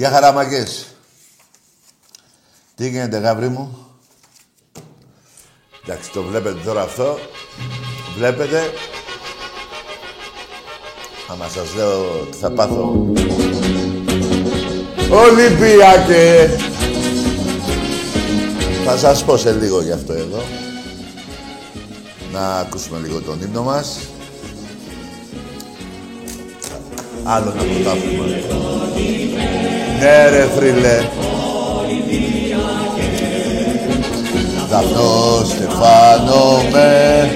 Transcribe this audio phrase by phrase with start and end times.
[0.00, 0.86] Γεια χαραμακές.
[2.74, 3.86] Τι γίνεται, γαύρι μου;
[5.84, 7.18] Εντάξει, το βλέπετε τώρα αυτό.
[8.16, 8.72] Βλέπετε.
[11.28, 13.12] Άμα σας λέω τι θα πάθω.
[15.10, 16.56] Ολυμπιακέ.
[18.84, 20.42] Θα σας πω σε λίγο γι' αυτό εδώ.
[22.32, 23.98] Να ακούσουμε λίγο τον ύμνο μας.
[27.24, 28.79] Άλλο να πρωτάθλημα.
[30.00, 30.98] Ναι ρε θρύλε.
[34.68, 37.30] Δαφνό Στεφάνο με.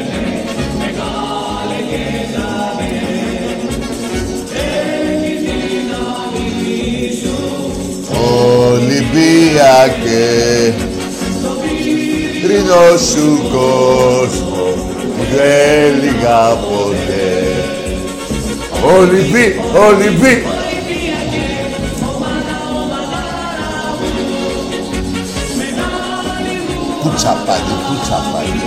[8.73, 10.25] Ολυμπιακέ
[12.43, 14.65] Τρίνο σου κόσμο
[15.17, 17.25] που δεν λίγα ποτέ
[18.97, 20.54] Ολυμπί, Ολυμπί
[27.25, 28.63] Κούτσα πάλι, κούτσα πάλι.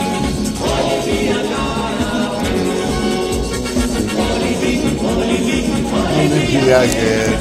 [6.19, 7.39] Ολυμπιακέ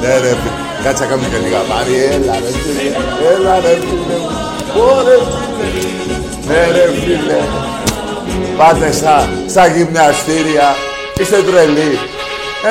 [0.00, 0.36] Ναι ρε,
[0.84, 1.94] κάτσε να κάνουμε και λίγα πάρει.
[1.94, 2.88] Έλα ρε φίλε,
[3.32, 4.18] έλα ρε φίλε.
[4.82, 5.16] Ωρε
[5.72, 6.16] φίλε.
[6.46, 7.40] Ναι ρε φίλε.
[8.56, 10.76] Πάτε στα, στα γυμναστήρια.
[11.20, 11.98] Είστε τρελοί.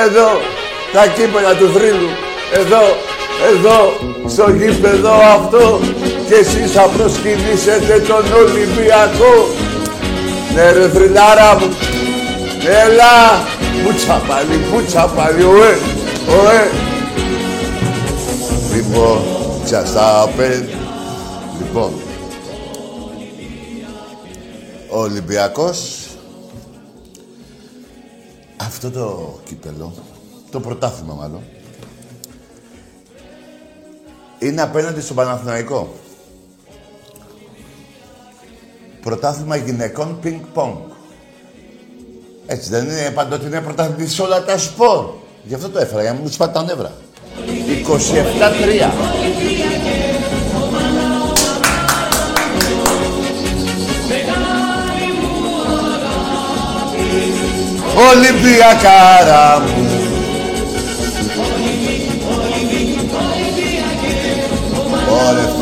[0.06, 0.28] Εδώ,
[0.92, 2.10] τα κύπελα του θρύλου.
[2.54, 2.82] Εδώ,
[3.52, 3.78] εδώ,
[4.26, 5.80] στο γήπεδο αυτό.
[6.32, 9.34] Και εσείς θα προσκυνήσετε τον Ολυμπιακό.
[10.54, 11.66] Ναι ρε θρυλάρα μου.
[12.84, 13.44] Έλα.
[13.84, 15.78] Πούτσα πάλι, πούτσα πάλι, ωε,
[16.28, 16.70] ωε.
[18.74, 19.22] Λοιπόν,
[19.70, 20.68] just happened.
[21.58, 21.92] Λοιπόν,
[24.90, 26.06] ο Ολυμπιακός
[28.56, 29.92] αυτό το κύπελο,
[30.50, 31.42] το πρωτάθλημα μάλλον,
[34.38, 35.94] είναι απέναντι στον Παναθηναϊκό.
[39.02, 40.74] Πρωτάθλημα γυναικών πινκ-πονγκ.
[42.46, 45.06] Έτσι δεν είναι παντότι είναι πρωτάθλημα σε όλα τα σπορ.
[45.42, 46.92] Γι' αυτό το έφερα, για να μου σπάτε τα νεύρα.
[47.86, 48.90] 27-3.
[58.10, 59.90] Ολυμπιακάρα μου.
[65.10, 65.61] Ωρε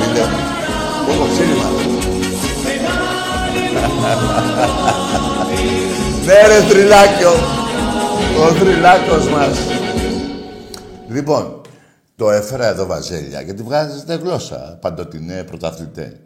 [6.25, 7.33] Ναι ρε θρυλάκιο.
[8.41, 9.59] Ο θρυλάκος μας.
[11.09, 11.61] Λοιπόν,
[12.17, 16.21] το έφερα εδώ βαζέλια γιατί βγάζετε γλώσσα παντοτινέ πρωταθλητέ.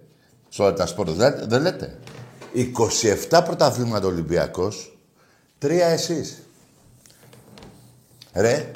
[0.48, 1.98] Σε όλα τα σπορ δεν, δεν λέτε.
[3.30, 4.98] 27 πρωταθλήματα Ολυμπιακός,
[5.58, 6.42] τρία εσείς.
[8.34, 8.70] Ρε,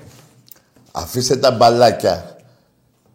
[0.92, 2.36] αφήστε τα μπαλάκια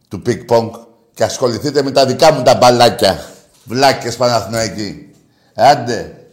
[0.07, 0.71] του πινγκ πονγκ
[1.13, 3.19] και ασχοληθείτε με τα δικά μου τα μπαλάκια.
[3.63, 5.12] Βλάκες Παναθηναϊκοί.
[5.55, 6.27] Άντε.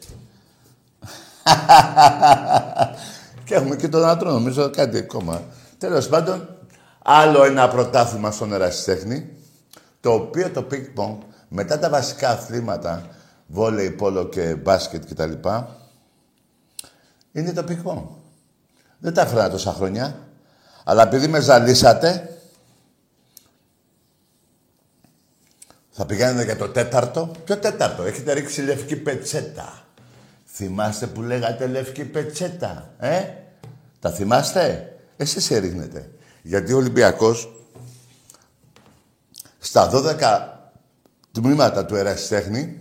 [3.44, 5.42] και έχουμε και τον άντρο, νομίζω κάτι ακόμα.
[5.78, 6.48] Τέλος πάντων,
[7.02, 9.30] άλλο ένα πρωτάθλημα στον ερασιτέχνη,
[10.00, 11.16] το οποίο το πινγκ πονγκ
[11.48, 13.06] μετά τα βασικά αθλήματα,
[13.46, 15.32] βόλεϊ, πόλο και μπάσκετ κτλ.
[17.32, 18.04] Είναι το πινγκ πονγκ.
[18.98, 20.18] Δεν τα έφερα τόσα χρόνια.
[20.84, 22.39] Αλλά επειδή με ζαλίσατε,
[25.90, 27.30] θα πηγαίνετε για το τέταρτο.
[27.44, 29.84] Ποιο τέταρτο, έχετε ρίξει λευκή πετσέτα.
[30.46, 33.24] Θυμάστε που λέγατε λευκή πετσέτα, ε;
[34.00, 36.10] Τα θυμάστε, εσείς έριχνετε.
[36.42, 37.52] Γιατί ο Ολυμπιακός
[39.58, 40.48] στα 12
[41.32, 42.80] τμήματα του ερασιτέχνη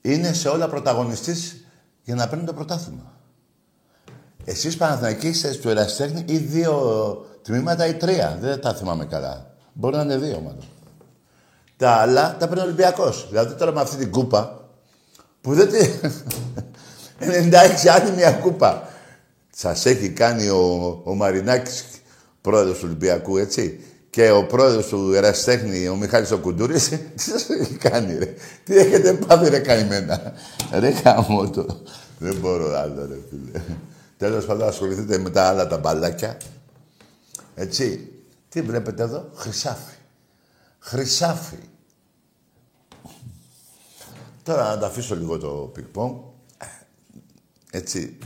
[0.00, 1.64] είναι σε όλα πρωταγωνιστής
[2.02, 3.12] για να παίρνει το πρωτάθλημα.
[4.44, 8.38] Εσείς Παναθηναϊκοί είστε στο ερασιτέχνη ή δύο τμήματα ή τρία.
[8.40, 9.54] Δεν τα θυμάμαι καλά.
[9.72, 10.64] Μπορεί να είναι δύο μάλλον.
[11.76, 13.26] Τα άλλα τα παίρνει ο Ολυμπιακός.
[13.28, 14.68] Δηλαδή τώρα με αυτή την κούπα
[15.40, 15.88] που δεν τη...
[17.18, 18.88] 96 άλλη μια κούπα.
[19.56, 21.84] Σας έχει κάνει ο, ο Μαρινάκης,
[22.40, 23.80] πρόεδρος του Ολυμπιακού, έτσι.
[24.10, 28.34] Και ο πρόεδρος του Εραστέχνη, ο Μιχάλης ο Κουντούρης, τι σας έχει κάνει, ρε.
[28.64, 30.32] Τι έχετε πάθει, ρε, καημένα.
[30.72, 31.66] Ρε, γαμώτο.
[32.18, 33.62] Δεν μπορώ άλλο, ρε, φίλε.
[34.16, 36.36] Τέλος πάντων, ασχοληθείτε με τα άλλα τα μπαλάκια.
[37.54, 38.12] Έτσι.
[38.48, 39.96] Τι βλέπετε εδώ, χρυσάφι.
[40.78, 41.58] Χρυσάφι.
[44.42, 45.86] Τώρα να τα αφήσω λίγο το πινγκ
[47.70, 48.18] Έτσι.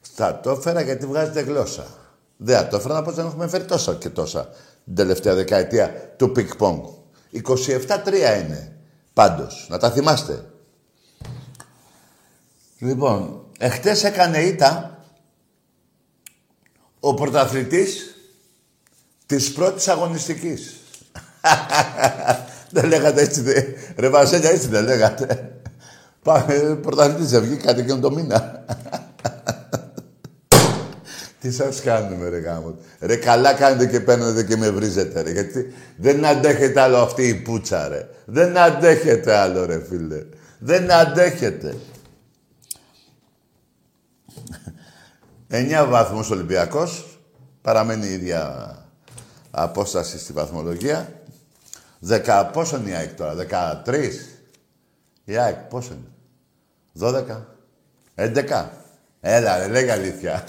[0.00, 1.86] Στα το έφερα γιατί βγάζετε γλώσσα.
[2.36, 4.48] Δεν το έφερα να πω δεν έχουμε φέρει τόσα και τόσα
[4.84, 6.68] την τελευταία δεκαετία του πινγκ 27
[7.32, 8.76] 27-3 είναι.
[9.12, 9.66] Πάντως.
[9.70, 10.44] Να τα θυμάστε.
[12.78, 15.04] Λοιπόν, εχθές έκανε ήττα
[17.00, 18.09] ο πρωταθλητής
[19.30, 20.76] της πρώτης αγωνιστικής.
[22.74, 23.62] δεν λέγατε έτσι, δε.
[23.96, 25.52] ρε Βασίλια, έτσι δεν λέγατε.
[26.22, 28.64] Πάμε, πρωταθλητής δεν βγήκατε και το μήνα.
[31.40, 32.78] Τι σας κάνουμε ρε γάμο.
[33.00, 35.30] Ρε καλά κάνετε και παίρνετε και με βρίζετε ρε.
[35.30, 38.08] Γιατί δεν αντέχετε άλλο αυτή η πουτσα ρε.
[38.24, 40.24] Δεν αντέχετε άλλο ρε φίλε.
[40.58, 41.76] Δεν αντέχετε.
[45.50, 47.18] 9 βαθμούς Ολυμπιακός.
[47.62, 48.74] Παραμένει η ίδια
[49.50, 51.12] απόσταση στη βαθμολογία.
[51.98, 53.34] Δεκα, πόσο είναι η ΑΕΚ τώρα,
[53.86, 54.10] 13.
[55.24, 56.08] Η ΑΕΚ πόσο είναι,
[57.00, 57.24] 12,
[58.14, 58.64] 11.
[59.20, 60.44] Έλα ρε, λέγα αλήθεια.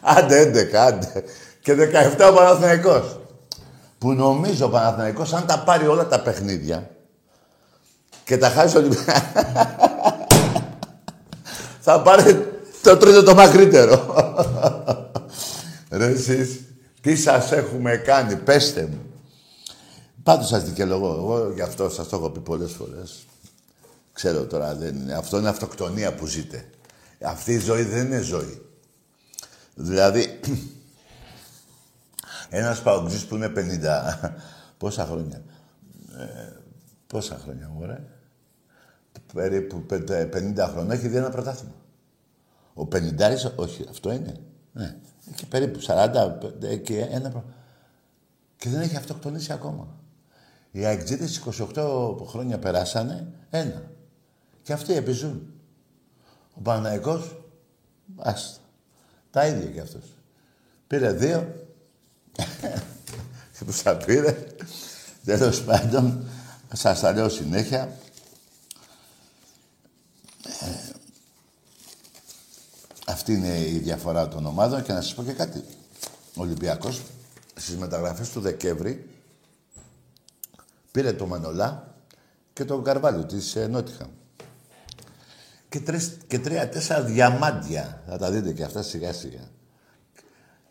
[0.00, 1.24] άντε, 11, άντε.
[1.60, 3.20] Και 17 ο Παναθηναϊκός.
[3.98, 6.90] Που νομίζω ο Παναθηναϊκός, αν τα πάρει όλα τα παιχνίδια
[8.24, 8.96] και τα χάσει όλοι...
[11.80, 12.52] θα πάρει
[12.82, 14.14] το τρίτο το μακρύτερο.
[15.90, 16.60] Ρε εσείς,
[17.02, 19.00] τι σας έχουμε κάνει, πέστε μου.
[20.22, 21.14] Πάντως σας δικαιολογώ.
[21.14, 23.26] Εγώ γι' αυτό σας το έχω πει πολλές φορές.
[24.12, 25.14] Ξέρω τώρα, δεν είναι.
[25.14, 26.70] αυτό είναι αυτοκτονία που ζείτε.
[27.22, 28.62] Αυτή η ζωή δεν είναι ζωή.
[29.74, 30.40] Δηλαδή,
[32.48, 34.30] ένας παουτζής που είναι 50...
[34.78, 35.42] Πόσα χρόνια.
[36.18, 36.52] Ε,
[37.06, 38.04] πόσα χρόνια, μωρέ.
[39.34, 39.98] Περίπου 50
[40.72, 41.74] χρόνια έχει δει ένα πρωτάθλημα.
[42.74, 42.98] Ο 50
[43.56, 44.40] όχι, αυτό είναι.
[44.72, 44.96] Ναι.
[45.32, 46.32] Έχει περίπου 40
[46.82, 47.44] και ένα
[48.56, 49.88] Και δεν έχει αυτοκτονήσει ακόμα.
[50.70, 51.42] Οι αεκτζίδες
[51.74, 53.90] 28 χρόνια περάσανε, ένα.
[54.62, 55.52] Και αυτοί επιζούν.
[56.54, 57.44] Ο Παναϊκός,
[58.16, 58.60] άστα.
[59.30, 60.04] Τα ίδια κι αυτός.
[60.86, 61.66] Πήρε δύο.
[63.58, 64.46] και που τα πήρε.
[65.24, 66.28] Τέλος πάντων,
[66.72, 67.96] σας τα λέω συνέχεια.
[73.06, 75.64] Ε, αυτή είναι η διαφορά των ομάδων και να σας πω και κάτι.
[76.36, 77.02] Ο Ολυμπιακός
[77.54, 79.08] στις μεταγραφές του Δεκέμβρη
[80.90, 81.94] πήρε το Μανολά
[82.52, 84.06] και τον Καρβάλιο της ε, Νότιχα.
[85.68, 88.02] Και, τρεις, και τρία-τέσσερα διαμάντια.
[88.08, 89.50] Θα τα δείτε και αυτά σιγά σιγά.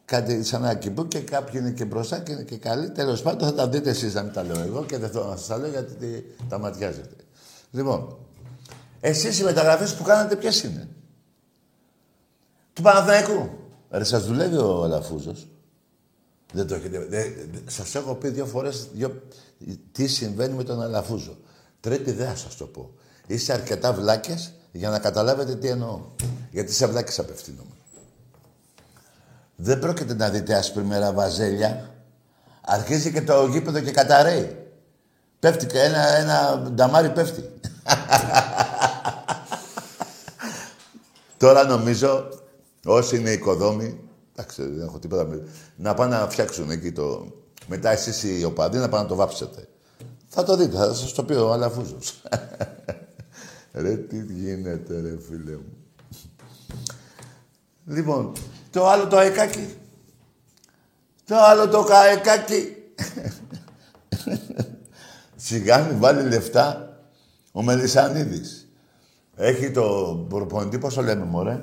[0.05, 2.91] Κάτι σαν ένα κυμπού και κάποιοι είναι και μπροστά και είναι και καλοί.
[2.91, 5.35] Τέλος πάντων θα τα δείτε εσείς να μην τα λέω εγώ και δεν θέλω να
[5.35, 7.15] σας τα λέω γιατί τα ματιάζετε.
[7.71, 8.17] Λοιπόν,
[8.99, 10.87] εσείς οι μεταγραφές που κάνατε ποιες είναι;
[12.73, 13.49] Του Παναθηναϊκού.
[13.91, 15.47] Ρε, σας δουλεύει ο Αλαφούζος.
[16.53, 17.05] Δεν το έχετε...
[17.09, 17.33] Δεν,
[17.67, 19.21] σας έχω πει δύο φορές δύο,
[19.91, 21.37] τι συμβαίνει με τον Αλαφούζο.
[21.79, 22.91] Τρίτη δεν θα σας το πω.
[23.27, 26.01] Είστε αρκετά βλάκες για να καταλάβετε τι εννοώ.
[26.51, 27.75] Γιατί σε βλάκες απευθύνομαι.
[29.55, 31.95] Δεν πρόκειται να δείτε ασπριμέρα βαζέλια.
[32.61, 34.57] Αρχίζει και το γήπεδο και καταραίει.
[35.39, 37.49] Πέφτει και ένα, ένα νταμάρι πέφτει.
[41.37, 42.29] Τώρα νομίζω
[42.85, 43.99] Όσοι είναι οικοδόμοι,
[44.35, 45.27] εντάξει, δεν έχω τίποτα.
[45.75, 47.31] Να πάνε να φτιάξουν εκεί το.
[47.67, 49.67] Μετά εσείς οι οπαδοί να πάνε να το βάψετε.
[50.27, 52.21] Θα το δείτε, θα σας το πει ο Αλαφούζος.
[53.73, 55.75] ρε, τι γίνεται, ρε φίλε μου.
[57.85, 58.31] Λοιπόν,
[58.69, 59.75] το άλλο το αεκάκι.
[61.25, 62.75] Το άλλο το καεκάκι.
[65.35, 66.97] Σιγά μην βάλει λεφτά
[67.51, 68.67] ο Μελισανίδης.
[69.35, 71.61] Έχει το προπονητή, πώς το λέμε, μωρέ;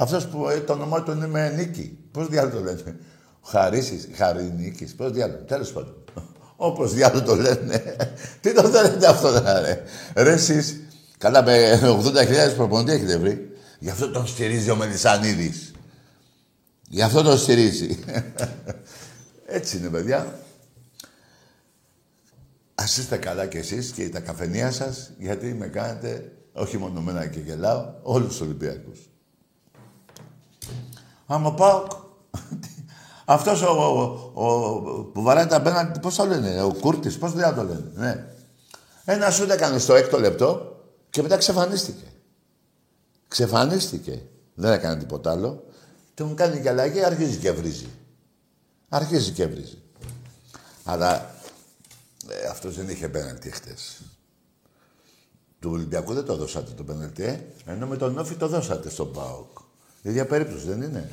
[0.00, 1.98] Αυτός που ε, το όνομά του είναι με νίκη.
[2.10, 2.96] Πώς διάλογο το λένε;
[3.40, 4.94] Ο Χαρίσης, Χαρινίκης.
[4.94, 5.42] Πώς διάλογο.
[5.42, 6.04] Τέλος πάντων.
[6.56, 7.96] Όπως διάλογο το λένε.
[8.40, 9.30] Τι το θέλετε αυτό,
[9.62, 9.82] ρε.
[10.14, 10.80] Ρε εσείς,
[11.18, 13.50] καλά με 80.000 προπονητή έχετε βρει.
[13.78, 15.72] Γι' αυτό τον στηρίζει ο Μελισανίδης.
[16.88, 17.98] Γι' αυτό τον στηρίζει.
[19.46, 20.40] Έτσι είναι, παιδιά.
[22.74, 27.26] Ας είστε καλά κι εσείς και τα καφενεία σας, γιατί με κάνετε, όχι μόνο μένα
[27.26, 28.98] και γελάω, όλους τους Ολυμπιακούς.
[31.26, 31.86] Άμα πάω...
[33.24, 33.70] Αυτός ο,
[34.34, 37.90] ο, ο, που βαράει τα πέναντι, πώς το λένε, ο Κούρτης, πώς δεν το λένε,
[37.94, 38.26] ναι.
[39.04, 40.76] Ένα σούτ έκανε στο έκτο λεπτό
[41.10, 42.04] και μετά ξεφανίστηκε.
[43.28, 44.22] Ξεφανίστηκε.
[44.54, 45.64] Δεν έκανε τίποτα άλλο.
[46.14, 47.88] Τον κάνει και αλλαγή, αρχίζει και βρίζει.
[48.88, 49.82] Αρχίζει και βρίζει.
[50.84, 51.34] Αλλά
[52.28, 54.00] ε, αυτός δεν είχε πέναντι χτες.
[55.58, 57.46] Του Ολυμπιακού δεν το δώσατε το πέναντι, ε.
[57.66, 59.58] Ενώ με τον Όφη το δώσατε στον ΠΑΟΚ.
[60.08, 61.10] Η ίδια περίπτωση δεν είναι.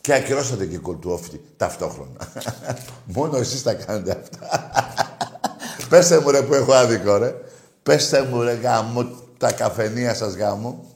[0.00, 2.32] Και ακυρώσατε και κολτουόφτη ταυτόχρονα.
[3.14, 4.70] Μόνο εσείς τα κάνετε αυτά.
[5.88, 7.34] Πέστε μου ρε που έχω άδικο ρε.
[7.82, 9.04] Πέστε μου ρε γάμο
[9.38, 10.94] τα καφενεία σας γάμο.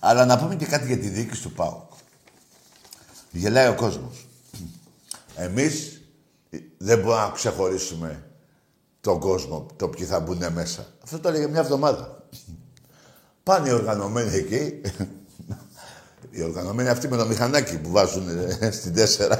[0.00, 1.92] Αλλά να πούμε και κάτι για τη διοίκηση του ΠΑΟΚ.
[3.30, 4.26] Γελάει ο κόσμος.
[5.36, 6.00] Εμείς
[6.78, 8.22] δεν μπορούμε να ξεχωρίσουμε
[9.00, 10.86] τον κόσμο, το ποιοι θα μπουν μέσα.
[11.02, 12.18] Αυτό το έλεγε μια εβδομάδα.
[13.48, 14.80] Πάνε οι οργανωμένοι εκεί.
[16.30, 18.28] οι οργανωμένοι αυτοί με το μηχανάκι που βάζουν
[18.60, 19.38] ε, στην τέσσερα.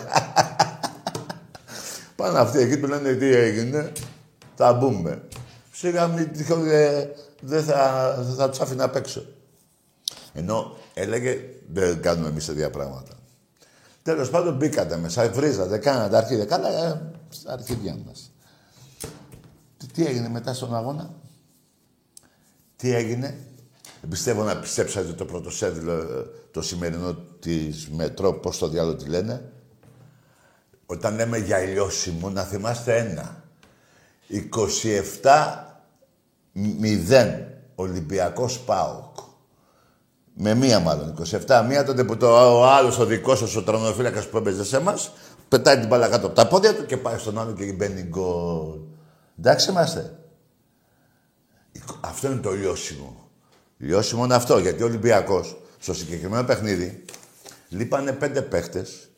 [2.16, 3.92] Πάνε αυτοί εκεί, τους λένε τι έγινε.
[4.54, 5.22] Θα μπούμε.
[5.72, 7.10] Σιγά μην τυχόν ε,
[7.40, 9.24] δεν θα, θα τους άφηνα απ' έξω.
[10.32, 11.38] Ενώ έλεγε
[11.72, 13.12] δεν κάνουμε εμείς τέτοια πράγματα.
[14.02, 16.44] Τέλος πάντων μπήκατε μέσα, βρίζατε, κάνατε αρχίδια.
[16.44, 18.32] Καλά, ε, στα αρχίδια μας.
[19.76, 21.14] Τι, τι έγινε μετά στον αγώνα,
[22.76, 23.38] τι έγινε;
[24.08, 29.52] Πιστεύω να πιστέψατε το πρωτοσέλιδο ε, το σημερινό της Μετρό, πώς το διάλογο τη λένε.
[30.86, 33.42] Όταν λέμε για ηλιόσιμο, να θυμάστε ένα.
[34.30, 34.38] 27-0
[37.74, 39.16] Ολυμπιακός ΠΑΟΚ.
[40.34, 41.14] Με μία μάλλον,
[41.46, 41.64] 27.
[41.68, 45.12] Μία τότε που το, ο άλλος ο δικός σας, ο τρονοφύλακας που έπαιζε σε μας,
[45.48, 48.78] πετάει την μπάλα κάτω από τα πόδια του και πάει στον άλλο και μπαίνει γκολ.
[49.38, 50.18] Εντάξει είμαστε.
[52.00, 53.27] Αυτό είναι το λιώσιμο.
[53.78, 57.04] Λιώσιμο είναι αυτό, γιατί ο Ολυμπιακός στο συγκεκριμένο παιχνίδι
[57.68, 59.08] λείπανε πέντε παίχτες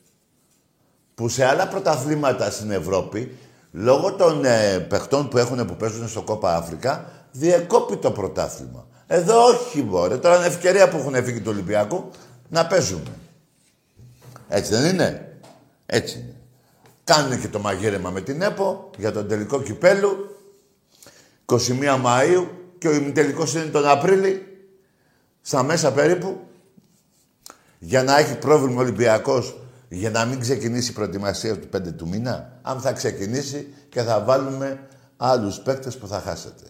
[1.15, 3.37] που σε άλλα πρωταθλήματα στην Ευρώπη,
[3.71, 8.87] λόγω των ε, παιχτών που έχουν που παίζουν στο Κόπα Αφρικα, διεκόπη το πρωτάθλημα.
[9.07, 10.17] Εδώ όχι, μπορεί.
[10.17, 12.09] Τώρα είναι ευκαιρία που έχουν φύγει του Ολυμπιακού
[12.49, 13.11] να παίζουμε.
[14.49, 15.37] Έτσι δεν είναι;
[15.85, 16.35] Έτσι είναι.
[17.03, 20.35] Κάνουν και το μαγείρεμα με την ΕΠΟ για τον τελικό κυπέλου.
[21.45, 21.57] 21
[22.05, 22.45] Μαΐου
[22.77, 24.50] και ο ημιτελικός είναι τον Απρίλη.
[25.41, 26.39] Στα μέσα περίπου.
[27.79, 32.07] Για να έχει πρόβλημα ο Ολυμπιακός για να μην ξεκινήσει η προετοιμασία του 5 του
[32.07, 32.59] μήνα.
[32.61, 36.63] Αν θα ξεκινήσει και θα βάλουμε άλλους παίκτες που θα χάσετε.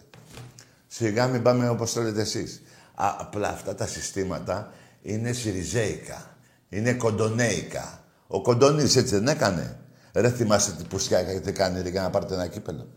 [0.86, 2.62] Σιγά μην πάμε όπως θέλετε εσείς.
[2.94, 6.36] Α, απλά αυτά τα συστήματα είναι σιριζέικα.
[6.68, 8.04] Είναι κοντονέικα.
[8.26, 9.76] Ο Κοντονής έτσι δεν έκανε.
[10.12, 12.88] Ρε θυμάστε τι πουσιά έχετε κάνει για να πάρετε ένα κύπελο.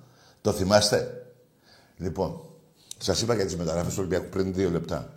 [0.41, 1.25] Το θυμάστε;
[1.97, 2.49] Λοιπόν,
[2.97, 5.14] σας είπα για τις μεταγραφές του Ολυμπιακού πριν δύο λεπτά.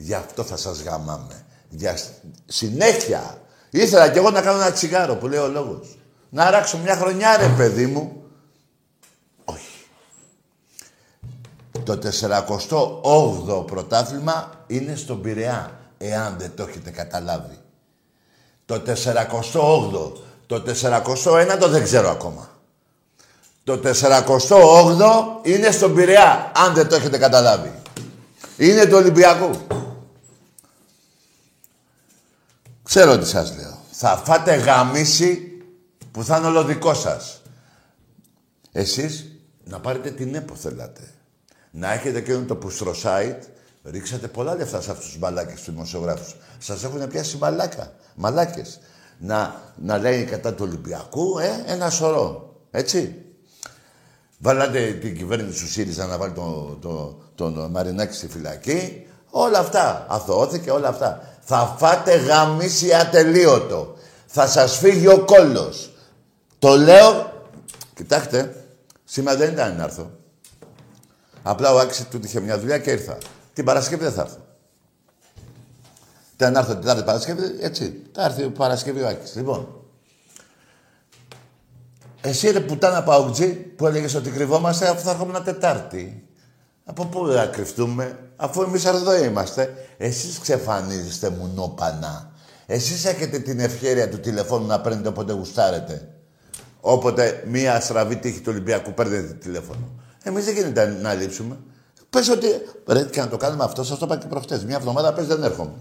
[0.00, 1.44] Γι' αυτό θα σας γαμάμε.
[1.68, 1.98] Για
[2.46, 3.38] συνέχεια.
[3.70, 5.98] Ήθελα κι εγώ να κάνω ένα τσιγάρο που λέει ο λόγος.
[6.30, 8.14] Να αράξω μια χρονιά ρε παιδί μου.
[11.84, 17.58] Το 48ο πρωτάθλημα είναι στον Πειραιά, εάν δεν το έχετε καταλάβει.
[18.66, 20.12] Το 48ο.
[20.46, 22.48] Το 41ο δεν ξέρω ακόμα.
[23.64, 27.72] Το 48ο είναι στον Πειραιά, αν δεν το έχετε καταλάβει.
[28.56, 29.50] Είναι του Ολυμπιακού.
[32.90, 33.78] Ξέρω τι σας λέω.
[33.90, 35.62] Θα φάτε γαμίση
[36.10, 37.42] που θα είναι όλο δικό σας.
[38.72, 39.26] Εσείς
[39.64, 41.00] να πάρετε την ΕΠΟ θέλατε
[41.70, 43.38] να έχετε εκείνο το πουστρο site,
[43.84, 46.36] ρίξατε πολλά λεφτά σε αυτούς τους μαλάκες τους δημοσιογράφους.
[46.58, 48.80] Σας έχουν πιάσει μαλάκα, μαλάκες.
[49.18, 52.56] Να, να λέει κατά του Ολυμπιακού, ε, ένα σωρό.
[52.70, 53.24] Έτσι.
[54.38, 59.06] Βάλατε την κυβέρνηση του ΣΥΡΙΖΑ να βάλει τον, το, το, το Μαρινάκη στη φυλακή.
[59.30, 60.06] Όλα αυτά.
[60.08, 61.29] Αθωώθηκε όλα αυτά.
[61.40, 63.96] Θα φάτε γαμίση ατελείωτο.
[64.26, 65.94] Θα σας φύγει ο κόλλος.
[66.58, 67.32] Το λέω...
[67.94, 68.64] Κοιτάξτε,
[69.04, 70.10] σήμερα δεν ήταν να έρθω.
[71.42, 73.18] Απλά ο Άκης του είχε μια δουλειά και ήρθα.
[73.52, 74.38] Την Παρασκευή δεν θα έρθω.
[76.36, 78.02] Τι να έρθω την Τετάρτη Παρασκευή, έτσι.
[78.12, 79.34] Θα έρθει ο Παρασκευή ο Άκης.
[79.34, 79.80] Λοιπόν,
[82.20, 86.29] εσύ ρε πουτάνα Παουτζή που έλεγες ότι κρυβόμαστε αφού θα έρχομαι Τετάρτη.
[86.90, 89.74] Από πού θα κρυφτούμε, αφού εμείς εδώ είμαστε.
[89.96, 92.32] Εσείς ξεφανίζεστε μουνόπανα.
[92.66, 96.08] Εσείς έχετε την ευκαιρία του τηλεφώνου να παίρνετε όποτε γουστάρετε.
[96.80, 99.88] Όποτε μία στραβή τύχη του Ολυμπιακού παίρνετε τηλέφωνο.
[100.22, 101.58] Εμείς δεν γίνεται να λείψουμε.
[102.10, 102.46] Πες ότι.
[102.86, 104.64] Ρε, και να το κάνουμε αυτό, σας το είπα και προχτές.
[104.64, 105.72] Μια εβδομάδα πες δεν έρχομαι.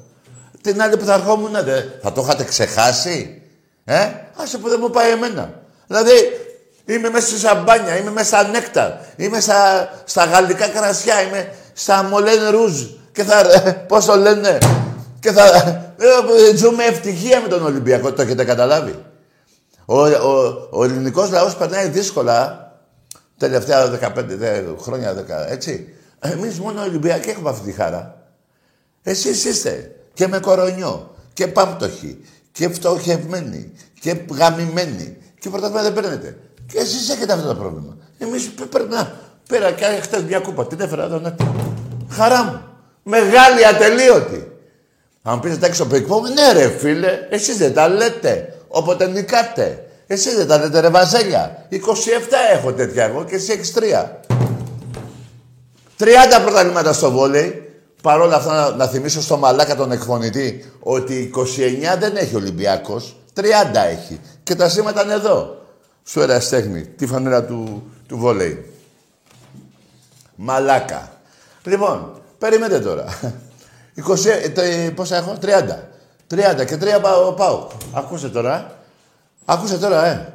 [0.61, 3.41] Την άλλη που θα ερχόμουν, δε, θα το είχατε ξεχάσει.
[3.83, 5.53] Ε, άσε που δεν μου πάει εμένα.
[5.87, 6.11] Δηλαδή,
[6.93, 12.03] είμαι μέσα σε σαμπάνια, είμαι μέσα στα νέκτα, είμαι στα, στα γαλλικά κρασιά, είμαι στα
[12.03, 12.83] μολέν ρούζ.
[13.11, 13.43] Και θα.
[13.87, 14.57] Πώς το λένε.
[15.19, 15.45] Και θα.
[15.97, 19.05] Ε, ζούμε ευτυχία με τον Ολυμπιακό, το έχετε καταλάβει.
[19.85, 22.67] Ο, ο, ο ελληνικός λαός περνάει δύσκολα
[23.37, 25.93] τελευταία 15 χρόνια, 10, έτσι.
[26.19, 28.23] Εμείς μόνο Ολυμπιακοί έχουμε αυτή τη χαρά.
[29.03, 36.37] Εσείς είστε και με κορονιό και πάμπτωχοι και φτωχευμένοι και γαμημένοι και πρωτάθλημα δεν παίρνετε.
[36.71, 37.97] Και εσείς έχετε αυτό το πρόβλημα.
[38.17, 39.11] Εμείς περνά.
[39.47, 40.67] Πέρα και χτες μια κούπα.
[40.67, 41.35] Την έφερα εδώ να
[42.09, 42.61] Χαρά μου.
[43.03, 44.51] Μεγάλη ατελείωτη.
[45.21, 45.95] Αν πείτε τα έξω από
[46.27, 48.53] ναι ρε φίλε, εσείς δεν τα λέτε.
[48.67, 49.83] Όποτε νικάτε.
[50.07, 51.67] Εσύ δεν τα λέτε ρε Βαζέλια.
[51.71, 51.75] 27
[52.53, 53.79] έχω τέτοια εγώ και εσύ έχεις 3.
[55.99, 56.05] 30
[56.43, 57.63] πρωταθλήματα στο βόλεϊ.
[58.01, 63.15] Παρ' όλα αυτά να, να θυμίσω στο μαλάκα τον εκφωνητή ότι 29 δεν έχει Ολυμπιάκος,
[63.35, 63.41] 30
[63.91, 64.19] έχει.
[64.43, 65.57] Και τα σήματα είναι εδώ.
[66.03, 68.73] Στο εραστέχνη, τη φανέλα του, του βόλεϊ.
[70.35, 71.11] Μαλάκα.
[71.63, 73.05] Λοιπόν, περιμένετε τώρα.
[74.07, 75.47] 20, ε, πόσα έχω, 30.
[76.29, 77.67] 30 και 3 πάω, πάω.
[77.93, 78.71] Ακούσε τώρα, ε.
[79.45, 80.33] Ακούσε τώρα, ε.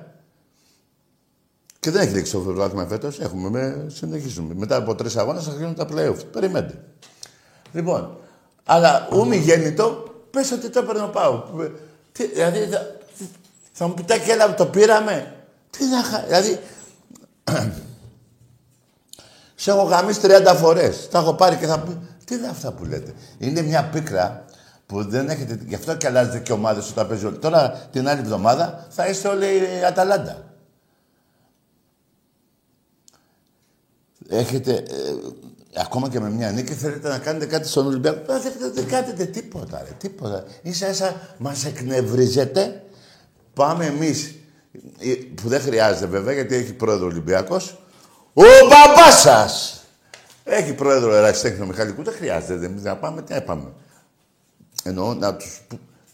[1.81, 3.21] Και δεν έχει λήξει το πρωτάθλημα φέτος.
[3.21, 4.55] Έχουμε, με, συνεχίζουμε.
[4.55, 6.17] Μετά από τρεις αγώνες θα γίνουν τα playoff.
[6.33, 6.85] Περιμένετε.
[7.73, 8.17] Λοιπόν,
[8.65, 11.43] αλλά ούμι γέννητο, πες ότι το έπαιρνε ο Πάου.
[12.13, 12.97] Τι, δηλαδή, θα,
[13.73, 15.35] θα μου πει τα έλα, το πήραμε.
[15.79, 16.23] Τι να χα...
[16.23, 16.61] Δηλαδή,
[19.55, 21.09] σε έχω γαμίσει 30 φορές.
[21.09, 21.99] Τα έχω πάρει και θα πει.
[22.25, 23.13] Τι είναι αυτά που λέτε.
[23.39, 24.45] Είναι μια πίκρα
[24.87, 25.61] που δεν έχετε.
[25.67, 27.39] Γι' αυτό και αλλάζετε και ομάδες όταν παίζει όλοι.
[27.39, 29.47] Τώρα την άλλη εβδομάδα θα είστε όλοι
[29.87, 30.55] Αταλάντα.
[34.29, 34.73] Έχετε.
[34.73, 34.83] Ε,
[35.75, 38.21] ακόμα και με μια νίκη θέλετε να κάνετε κάτι στον Ολυμπιακό.
[38.27, 40.45] Δεν, δεν, δεν κάνετε τίποτα, ρε, τίποτα.
[40.63, 42.83] Ίσα ίσα μας εκνευρίζετε.
[43.55, 44.35] Πάμε εμείς, ε,
[45.35, 47.79] που δεν χρειάζεται βέβαια, γιατί έχει πρόεδρο Ολυμπιακός,
[48.33, 49.85] ο μπαμπάς σας!
[50.45, 52.67] Έχει πρόεδρο ερασιτέχνη Μιχαλικού, δεν χρειάζεται.
[52.67, 53.73] Εμείς να πάμε, τι έπαμε.
[54.83, 55.61] Εννοώ να τους...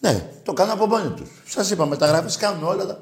[0.01, 1.31] Ναι, το κάνουν από μόνοι τους.
[1.47, 3.01] Σας είπα, μεταγραφές κάνουν όλα,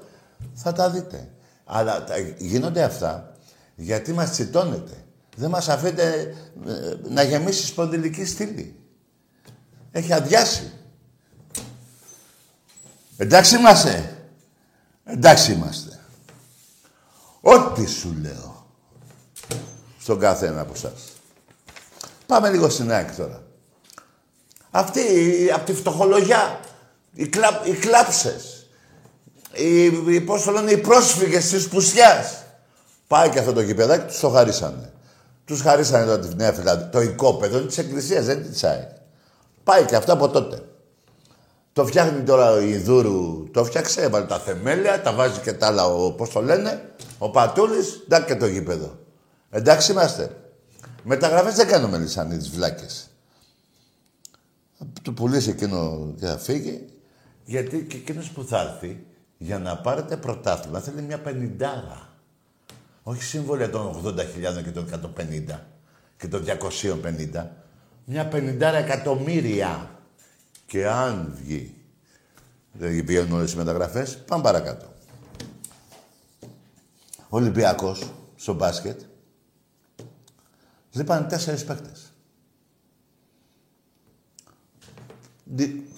[0.55, 1.29] θα τα δείτε.
[1.65, 3.33] Αλλά τα, γίνονται αυτά
[3.81, 4.93] γιατί μας τσιτώνετε.
[5.37, 6.35] Δεν μας αφήνετε
[6.67, 8.75] ε, να γεμίσεις σπονδυλική στήλη.
[9.91, 10.73] Έχει αδειάσει.
[13.17, 14.18] Εντάξει είμαστε.
[15.11, 16.01] Εντάξει είμαστε.
[17.41, 18.67] Ό,τι σου λέω.
[20.01, 20.93] Στον καθένα από εσά.
[22.27, 23.43] Πάμε λίγο στην ΑΕΚ τώρα.
[24.71, 25.01] Αυτή,
[25.55, 26.61] από τη φτωχολογιά,
[27.13, 28.67] οι, κλα, οι κλάψες,
[29.53, 32.43] οι, οι, πώς το λένε, οι πρόσφυγες της πουσιάς.
[33.07, 34.93] Πάει και αυτό το γηπεδάκι, τους το χαρίσανε.
[35.45, 36.89] Τους χαρίσανε εδώ τη Νέα Φιλανδία.
[36.89, 38.89] Το οικόπεδο της Εκκλησίας, δεν της ΑΕΚ.
[39.65, 40.63] Πάει και αυτό από τότε.
[41.79, 46.13] Το φτιάχνει τώρα ο Ιδούρου, το φτιάξε, έβαλε τα θεμέλια, τα βάζει και τα άλλα,
[46.13, 48.99] πώς το λένε, ο Πατούλης, εντάξει και το γήπεδο.
[49.51, 50.37] Εντάξει είμαστε.
[51.03, 53.11] Μεταγραφέ δεν κάνουμε λισανίδε βλάκες.
[55.03, 56.87] Του πουλήσει εκείνο και θα φύγει,
[57.45, 62.09] γιατί και εκείνος που θα έρθει για να πάρετε πρωτάθλημα θέλει μια πενιντάρα.
[63.03, 64.89] Όχι συμβόλαια των 80.000 και των
[65.49, 65.59] 150
[66.17, 66.45] και των
[67.33, 67.47] 250.
[68.05, 69.91] Μια 50 εκατομμύρια.
[70.69, 71.75] Και αν βγει,
[72.73, 74.87] δεν πηγαίνουν όλες οι μεταγραφές, πάμε παρακάτω.
[77.29, 79.01] Ο Ολυμπιακός, στο μπάσκετ,
[80.93, 82.13] λείπανε τέσσερις παίκτες.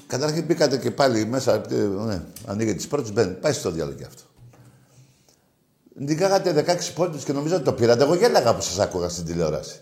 [0.07, 1.63] Καταρχήν μπήκατε και πάλι μέσα,
[2.07, 3.35] ναι, ανοίγει τις πρώτες, μπαίνει.
[3.35, 4.23] Πάει στο διάλογο και αυτό.
[5.95, 8.03] Νικάγατε 16 πόντους και νομίζω ότι το πήρατε.
[8.03, 9.81] Εγώ γέλαγα που σας άκουγα στην τηλεόραση.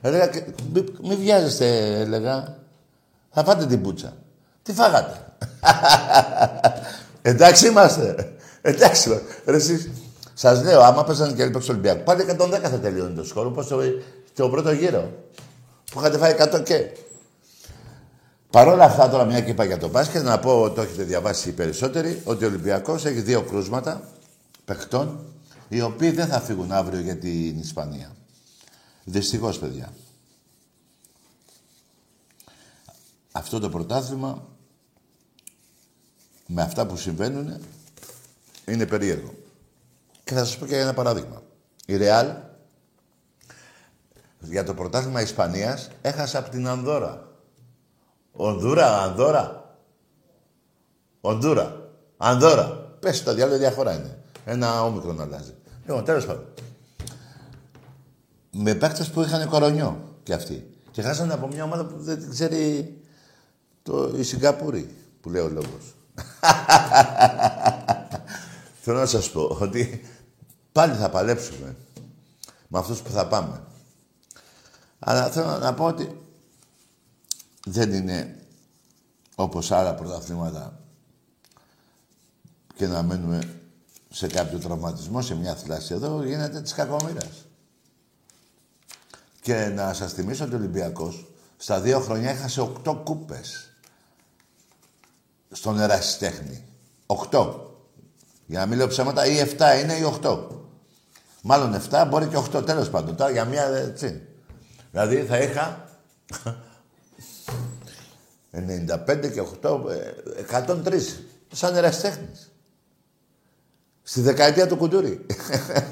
[0.00, 0.30] Έλεγα,
[0.72, 2.58] μην μη βιάζεστε, έλεγα.
[3.30, 4.21] Θα φάτε την πούτσα.
[4.62, 5.24] Τι φάγατε;
[7.22, 8.32] Εντάξει είμαστε.
[8.62, 9.26] Εντάξει είμαστε.
[9.44, 9.90] εσείς,
[10.34, 13.80] σας λέω, άμα παίζανε και στο Ολυμπιακό, πάλι 110 θα τελειώνει το σκορ, όπως το,
[14.34, 15.12] το πρώτο γύρο.
[15.92, 16.90] Που είχατε φάει 100 και.
[18.50, 21.48] Παρ' όλα αυτά, τώρα μια και είπα για το μπάσκετ, να πω, το έχετε διαβάσει
[21.48, 24.08] οι περισσότεροι, ότι ο Ολυμπιακός έχει δύο κρούσματα
[24.64, 25.24] παιχτών
[25.68, 28.16] οι οποίοι δεν θα φύγουν αύριο για την Ισπανία.
[29.04, 29.92] Δυστυχώς, παιδιά.
[33.32, 34.46] Αυτό το πρωτάθλημα,
[36.46, 37.60] με αυτά που συμβαίνουν,
[38.66, 39.34] είναι περίεργο.
[40.24, 41.42] Και θα σας πω και ένα παράδειγμα.
[41.86, 42.32] Η Ρεάλ,
[44.40, 47.28] για το πρωτάθλημα Ισπανίας, έχασε από την Ανδώρα.
[48.32, 49.76] Ονδούρα, Ανδώρα.
[51.20, 51.90] Ονδούρα.
[52.16, 52.96] Ανδώρα.
[53.00, 54.18] Πες το διάλογο διαφορά είναι.
[54.44, 55.54] Ένα όμικρο να αλλάζει.
[55.86, 56.44] Λοιπόν, τέλος πάντων.
[58.50, 60.70] Με παίκτες που είχαν κορονιό κι αυτοί.
[60.90, 62.94] Και χάσανε από μια ομάδα που δεν ξέρει
[63.82, 65.94] το, η Σιγκαπούρη, που λέει ο λόγος.
[68.82, 70.04] Θέλω να σας πω ότι
[70.72, 71.76] πάλι θα παλέψουμε
[72.68, 73.62] με αυτούς που θα πάμε.
[74.98, 76.20] Αλλά θέλω να πω ότι
[77.66, 78.36] δεν είναι
[79.34, 80.80] όπως άλλα πρωταθλήματα
[82.74, 83.60] και να μένουμε
[84.10, 87.46] σε κάποιο τραυματισμό, σε μια θλάση εδώ, γίνεται της κακομήρας.
[89.40, 93.71] Και να σας θυμίσω ότι ο Ολυμπιακός στα δύο χρόνια έχασε οκτώ κούπες
[95.52, 96.64] στον ερασιτέχνη.
[97.06, 97.76] Οκτώ.
[98.46, 100.66] Για να μην λέω ψέματα, ή εφτά είναι ή οχτώ.
[101.42, 103.16] Μάλλον εφτά, μπορεί και οχτώ, τέλος πάντων.
[103.16, 104.22] Τώρα για μια, έτσι.
[104.90, 105.88] Δηλαδή θα είχα
[108.52, 109.80] 95 και 8,
[110.50, 110.92] 103.
[110.92, 110.98] Ε,
[111.52, 112.52] σαν ερασιτέχνης.
[114.02, 115.26] Στη δεκαετία του Κουντούρη.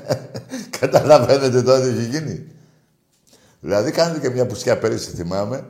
[0.80, 2.46] Καταλαβαίνετε τώρα τι έχει γίνει.
[3.60, 5.64] Δηλαδή κάνετε και μια πουσιά πέρυσι, θυμάμαι.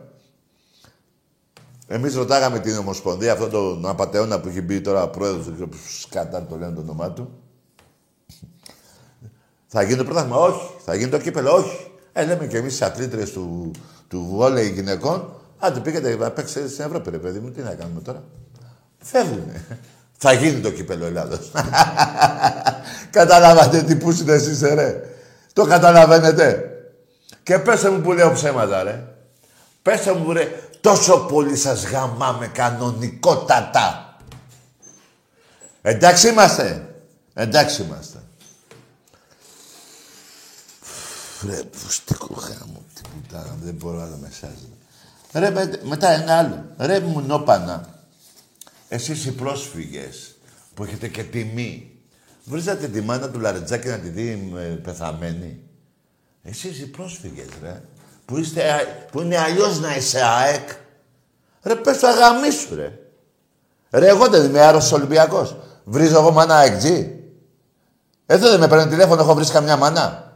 [1.92, 5.68] Εμείς ρωτάγαμε την Ομοσπονδία, αυτόν τον απαταιώνα που έχει μπει τώρα πρόεδρος, δεν ξέρω
[6.00, 7.30] σκατά το λένε το όνομά του.
[9.66, 10.70] Θα γίνει το πρωτάθλημα, όχι.
[10.84, 11.90] Θα γίνει το κύπελο, όχι.
[12.12, 13.70] Ε, λέμε και εμείς οι αθλήτρες του,
[14.08, 18.00] του βόλεϊ γυναικών, Άντε πήγατε να παίξετε στην Ευρώπη, ρε παιδί μου, τι να κάνουμε
[18.00, 18.22] τώρα;
[18.98, 19.64] Φεύγουνε.
[20.16, 21.50] Θα γίνει το κύπελο Ελλάδος.
[23.10, 25.00] Καταλάβατε τι πού είναι εσείς, ρε.
[25.52, 26.64] Το καταλαβαίνετε.
[27.42, 29.04] Και πέστε μου που λέω ψέματα, ρε.
[29.82, 30.48] Πέστε μου, ρε,
[30.80, 34.16] τόσο πολύ σας γαμάμε κανονικότατα.
[35.82, 36.94] Εντάξει είμαστε.
[37.34, 38.22] Εντάξει είμαστε.
[41.46, 44.68] Ρε, πουστικό γάμο, τι πουτάνα, δεν μπορώ άλλο με εσάς.
[45.32, 46.64] Ρε, μετά ένα άλλο.
[46.76, 48.04] Ρε, μου νόπανα.
[48.88, 50.34] Εσείς οι πρόσφυγες
[50.74, 51.90] που έχετε και τιμή.
[52.44, 55.60] Βρίζατε τη μάνα του Λαρετζάκη να τη δει ε, πεθαμένη.
[56.42, 57.82] Εσείς οι πρόσφυγες, ρε.
[58.30, 58.62] Που, είστε,
[59.10, 60.68] που είναι αλλιώς να είσαι ΑΕΚ.
[61.62, 62.98] Ρε, πες το αγαμίσου, ρε.
[63.90, 65.56] Ρε, εγώ δεν είμαι άρρωστος Ολυμπιακός.
[65.84, 66.82] Βρίζω εγώ μάνα ΑΕΚ
[68.26, 70.32] Εδώ δεν με παίρνει τηλέφωνο, έχω βρει καμιά μάνα.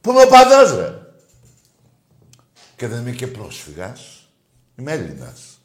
[0.00, 0.98] Πού είμαι ο παδός, ρε.
[2.76, 4.28] Και δεν είμαι και πρόσφυγας.
[4.76, 5.60] Είμαι Έλληνας.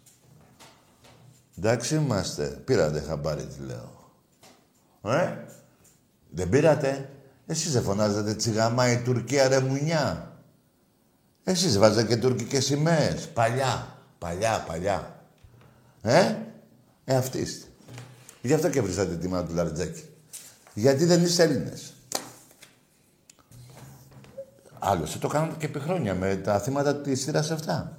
[1.57, 2.45] Εντάξει είμαστε.
[2.45, 4.11] Πήρατε χαμπάρι, τι λέω.
[5.01, 5.37] Ε,
[6.29, 7.09] δεν πήρατε.
[7.47, 10.32] Εσείς δεν φωνάζετε τσιγαμά η Τουρκία ρε μουνιά.
[11.43, 13.27] Εσείς βάζετε και τουρκικές σημαίες.
[13.27, 13.97] Παλιά.
[14.17, 15.15] Παλιά, παλιά.
[16.01, 16.35] Ε,
[17.05, 17.67] ε αυτοί είστε.
[18.41, 20.03] Γι' αυτό και βρίσκατε τη μάνα του Λαριτζάκη.
[20.73, 21.93] Γιατί δεν είστε Έλληνες.
[24.79, 27.97] Άλλωστε το κάνατε και επί χρόνια με τα θύματα της σειράς αυτά.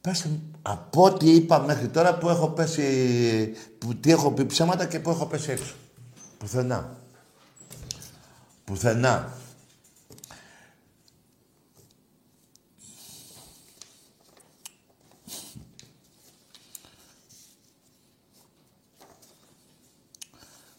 [0.00, 0.26] Πες
[0.62, 5.10] από ό,τι είπα μέχρι τώρα που έχω πέσει, που, τι έχω πει ψέματα και που
[5.10, 5.74] έχω πέσει έξω.
[6.38, 6.96] Πουθενά.
[8.64, 9.32] Πουθενά.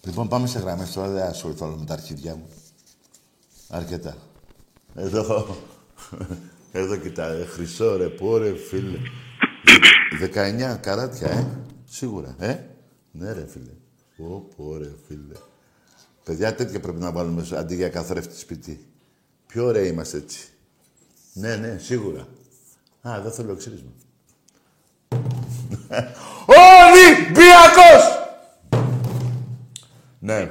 [0.05, 2.47] Λοιπόν, πάμε σε γραμμές τώρα, δεν ασχοληθώ με τα αρχίδια μου.
[3.69, 4.17] Αρκετά.
[4.95, 5.57] Εδώ,
[6.71, 8.97] εδώ κοιτά, χρυσό ρε, πω ρε φίλε.
[10.73, 11.47] 19 καράτια, ε.
[11.85, 12.59] Σίγουρα, ε.
[13.11, 13.71] Ναι ρε φίλε.
[14.17, 15.35] Πω, πω ρε φίλε.
[16.23, 18.85] Παιδιά, τέτοια πρέπει να βάλουμε αντί για καθρέφτη σπίτι.
[19.47, 20.47] Πιο ωραία είμαστε έτσι.
[21.33, 22.27] Ναι, ναι, σίγουρα.
[23.01, 23.91] Α, δεν θέλω ξύρισμα.
[26.45, 28.24] Ολυμπιακός!
[30.25, 30.49] Ναι.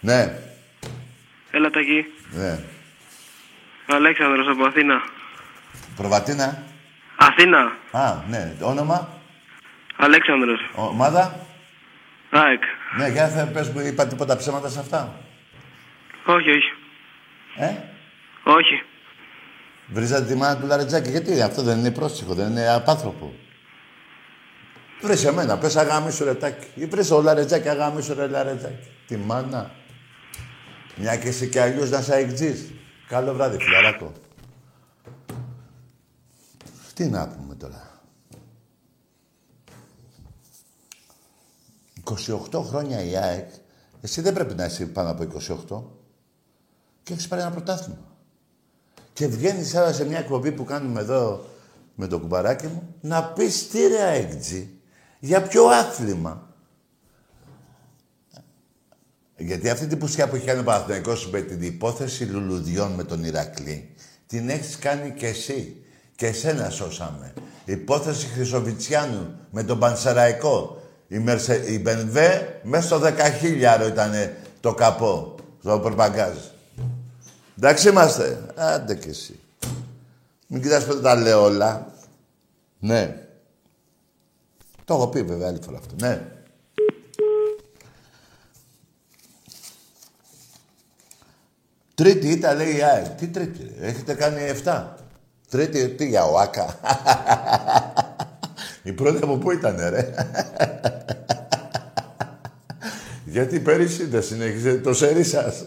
[0.00, 0.38] Ναι.
[1.50, 2.04] Έλα, Τακί.
[2.30, 2.58] Ναι.
[3.86, 5.02] Αλέξανδρος από Αθήνα.
[5.96, 6.62] Προβατίνα.
[7.16, 7.76] Αθήνα.
[7.90, 8.54] Α, ναι.
[8.60, 9.08] Όνομα.
[9.96, 10.60] Αλέξανδρος.
[10.74, 11.46] Ομάδα.
[12.30, 12.62] ΑΕΚ.
[12.98, 15.14] Ναι, για θα πες που είπα τίποτα ψέματα σε αυτά.
[16.26, 16.72] Όχι, όχι.
[17.56, 17.70] Ε;
[18.42, 18.82] Όχι.
[19.86, 21.10] Βρίζατε τη μάνα του Λαρετζάκη.
[21.10, 23.34] Γιατί αυτό δεν είναι πρόσεχο, δεν είναι απάνθρωπο.
[25.02, 26.66] Βρες εμένα, πες αγάμισου ρετάκι.
[26.74, 28.88] Ή βρες ο Λαρετζάκη, αγάμισου ρε Λαρετζάκη.
[29.06, 29.70] Τη μάνα.
[30.96, 32.72] Μια και εσύ και αλλιώς να σε αεκτζείς.
[33.08, 34.12] Καλό βράδυ, φιλαράκο.
[36.94, 37.96] Τι να πούμε τώρα.
[42.50, 43.48] 28 χρόνια η ΑΕΚ,
[44.00, 45.26] εσύ δεν πρέπει να είσαι πάνω από
[45.68, 45.82] 28
[47.02, 48.16] και έχεις πάρει ένα πρωτάθλημα.
[49.12, 51.44] Και βγαίνεις τώρα σε μια εκπομπή που κάνουμε εδώ
[51.94, 54.75] με το κουμπαράκι μου να πεις τι ρε αέκτζι,
[55.18, 56.46] για ποιο άθλημα.
[59.36, 63.24] Γιατί αυτή την πουσιά που έχει κάνει ο Παναθηναϊκός με την υπόθεση λουλουδιών με τον
[63.24, 63.94] Ηρακλή,
[64.26, 65.80] την έχεις κάνει και εσύ.
[66.16, 67.32] Και εσένα σώσαμε.
[67.64, 70.82] Υπόθεση Χρυσοβιτσιάνου με τον Πανσεραϊκό.
[71.08, 71.72] Η, Μερσε...
[71.72, 74.12] η Μπενβέ μέσα στο δεκαχίλιαρο ήταν
[74.60, 76.36] το καπό, στο προπαγκάζ.
[77.58, 78.44] Εντάξει είμαστε.
[78.54, 79.38] Άντε κι εσύ.
[80.46, 81.92] Μην κοιτάς πότε τα λέω όλα.
[82.78, 83.25] Ναι.
[84.86, 85.94] Το έχω πει βέβαια άλλη φορά αυτό.
[86.00, 86.22] Ναι.
[91.94, 93.06] Τρίτη ήταν λέει η ΑΕΚ.
[93.06, 93.74] Τι τρίτη.
[93.80, 94.84] Έχετε κάνει 7.
[95.50, 96.78] Τρίτη, τι για ο Άκα.
[98.82, 100.14] η πρώτη από πού ήταν, ρε.
[103.24, 105.66] Γιατί πέρυσι δεν συνέχισε το σερί σας.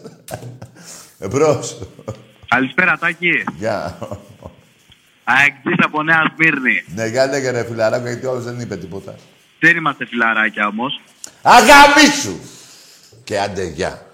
[1.18, 1.78] Εμπρός.
[2.48, 3.44] Καλησπέρα, Τάκη.
[3.58, 3.98] Γεια.
[5.38, 6.84] Αεκτής από Νέα Σμύρνη.
[6.94, 9.14] Ναι, για λέγε ρε φιλαράκο, γιατί όλος δεν είπε τίποτα.
[9.60, 11.00] Δεν είμαστε φιλαράκια όμως.
[11.42, 12.38] Αγαμίσου!
[13.24, 14.06] Και άντε, γεια.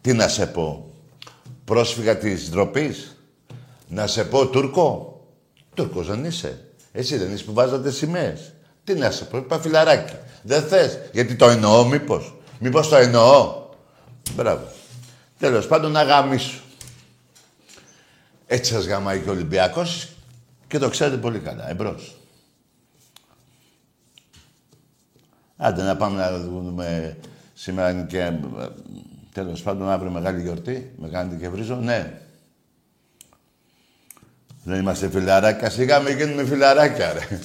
[0.00, 0.94] Τι να σε πω.
[1.64, 3.16] Πρόσφυγα της ντροπής;
[3.88, 5.20] Να σε πω Τούρκο;
[5.74, 6.64] Τούρκος δεν είσαι.
[6.92, 8.54] Εσύ δεν είσαι που βάζατε σημαίες.
[8.84, 10.14] Τι να σε πω, είπα φιλαράκι.
[10.42, 10.98] Δεν θες.
[11.12, 12.34] Γιατί το εννοώ μήπως.
[12.58, 13.62] Μήπως το εννοώ.
[14.34, 14.68] Μπράβο.
[15.38, 16.60] Τέλος πάντων να γαμίσου.
[18.46, 20.08] Έτσι σας γαμάει και ο Ολυμπιακός
[20.66, 21.70] και το ξέρετε πολύ καλά.
[21.70, 22.16] Εμπρός.
[25.56, 27.16] Άντε να πάμε να δούμε
[27.54, 28.32] σήμερα είναι και
[29.32, 30.92] τέλος πάντων αύριο μεγάλη γιορτή.
[30.96, 31.74] Με κάνετε και βρίζω.
[31.74, 32.20] Ναι.
[34.64, 35.70] Δεν είμαστε φιλαράκια.
[35.70, 37.38] Σιγά μην γίνουμε φιλαράκια, ρε.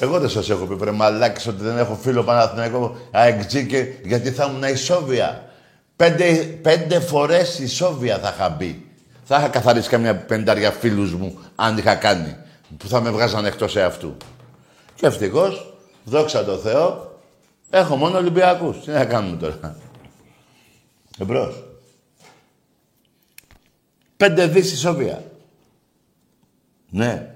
[0.00, 4.30] Εγώ δεν σας έχω πει, πρέ μαλάκες, ότι δεν έχω φίλο Παναθηναϊκό αεξή και γιατί
[4.30, 5.50] θα ήμουν ισόβια.
[5.96, 8.85] Πέντε, πέντε φορές ισόβια θα είχα μπει.
[9.28, 12.36] Θα είχα καθαρίσει καμιά πεντάρια φίλους μου, αν είχα κάνει,
[12.76, 14.16] που θα με βγάζαν εκτός εαυτού.
[14.94, 17.20] Και ευτυχώς, δόξα τω Θεώ,
[17.70, 18.80] έχω μόνο Ολυμπιακούς.
[18.80, 19.76] Τι να κάνουμε τώρα.
[21.18, 21.64] Εμπρός.
[24.16, 25.24] Πέντε δις ισόβια.
[26.90, 27.34] Ναι.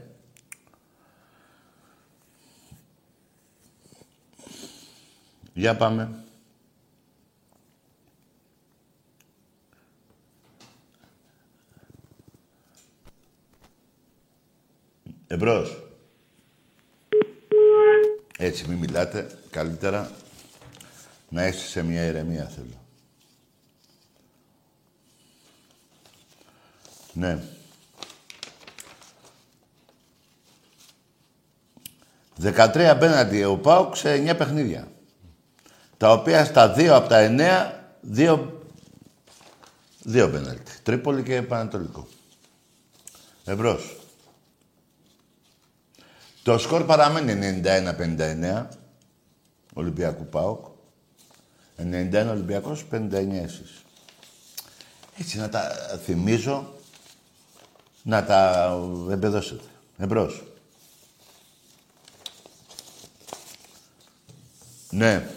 [5.53, 6.20] Για πάμε.
[15.33, 15.83] Εμπρός.
[18.39, 19.39] Έτσι, μην μιλάτε.
[19.51, 20.11] Καλύτερα
[21.29, 22.85] να είστε σε μια ηρεμία, θέλω.
[27.13, 27.43] Ναι.
[32.43, 34.89] 13 απέναντι ο Πάουκ σε 9 παιχνίδια.
[35.97, 38.39] Τα οποία στα 2 από τα 9, 2,
[40.05, 40.73] 2 πέναλτι.
[40.83, 42.09] Τρίπολη και Πανατολικό.
[43.45, 44.00] Εμπρός.
[46.51, 48.67] Το σκορ παραμένει 91-59.
[49.75, 50.67] Ολυμπιακού ΠΑΟΚ.
[51.77, 53.85] 91 Ολυμπιακός, 59 εσείς.
[55.19, 55.61] Έτσι να τα
[56.05, 56.75] θυμίζω,
[58.03, 58.71] να τα
[59.11, 59.65] εμπεδώσετε.
[59.99, 60.43] Εμπρός.
[64.91, 65.29] Ναι.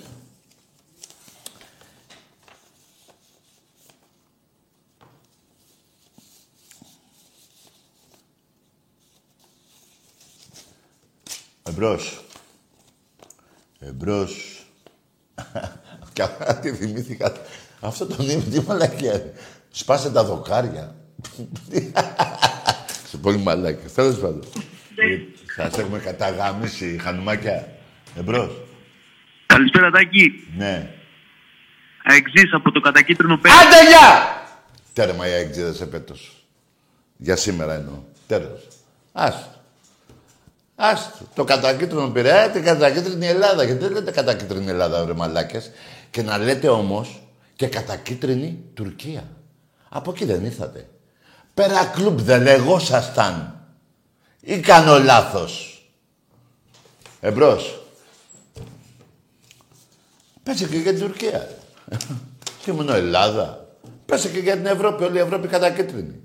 [11.73, 12.23] Εμπρός.
[13.79, 14.63] Εμπρός.
[16.13, 16.23] Και
[16.61, 17.33] τι θυμήθηκα.
[17.79, 19.33] Αυτό το νύμι, τι μαλακία.
[19.71, 20.95] Σπάσε τα δοκάρια.
[23.09, 23.89] Σε πολύ μαλάκια.
[23.89, 24.43] Τέλος πάντων.
[24.95, 25.21] Ναι.
[25.55, 27.67] Σας έχουμε καταγάμισει, χανουμάκια.
[28.15, 28.61] Εμπρός.
[29.45, 30.47] Καλησπέρα, Τάκη.
[30.57, 30.93] Ναι.
[32.03, 33.55] Αεξής από το κατακίτρινο πέρα.
[33.55, 34.41] Άντε, γεια!
[34.93, 36.45] Τέρμα οι αεξίδες επέτος.
[37.17, 38.03] Για σήμερα εννοώ.
[38.27, 38.67] Τέλος.
[39.11, 39.62] Ας.
[40.75, 41.11] Ας.
[41.35, 43.63] Το κατακίτρινο πειραιά, την κατακίτρινη Ελλάδα.
[43.63, 45.71] Γιατί δεν λέτε κατακίτρινη Ελλάδα, ρε μαλάκες.
[46.09, 47.21] Και να λέτε όμως
[47.55, 49.23] και κατακίτρινη Τουρκία.
[49.89, 50.87] Από εκεί δεν ήρθατε.
[51.53, 53.65] Πέρα Κλουμπ δεν λεγόσασταν.
[54.39, 55.67] Ή κάνω λάθος.
[57.19, 57.81] Εμπρός.
[60.43, 61.49] Πέσε και για την Τουρκία.
[62.63, 63.67] και μόνο Ελλάδα.
[64.05, 65.03] Πέσε και για την Ευρώπη.
[65.03, 66.21] Όλη η Ευρώπη κατακίτρινη.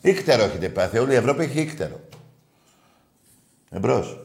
[0.00, 0.98] Ίκτερο έχετε πάθει.
[0.98, 2.00] Όλη η Ευρώπη έχει ίκτερο.
[3.74, 4.18] Εμπρός.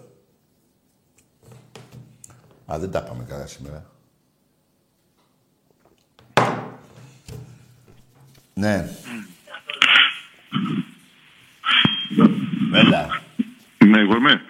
[2.72, 3.86] Α, δεν τα πάμε καλά σήμερα.
[8.54, 8.90] Ναι.
[12.74, 13.22] Έλα.
[13.86, 14.42] Ναι, εγώ είμαι.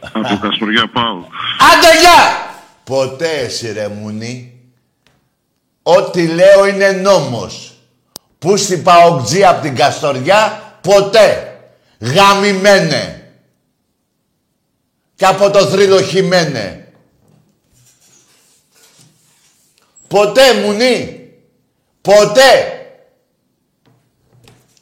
[0.00, 1.16] Από Καστοριά πάω.
[1.58, 2.50] Άντε, γεια!
[2.84, 4.60] Ποτέ εσύ ρε μουνί.
[5.82, 7.74] Ό,τι λέω είναι νόμος.
[8.38, 11.56] Πού στην Παοκτζή από την Καστοριά, ποτέ.
[12.00, 13.21] Γαμημένε.
[15.22, 16.88] Και από το θρύλο χειμένε.
[20.08, 21.30] Ποτέ μουνί.
[22.00, 22.50] Ποτέ.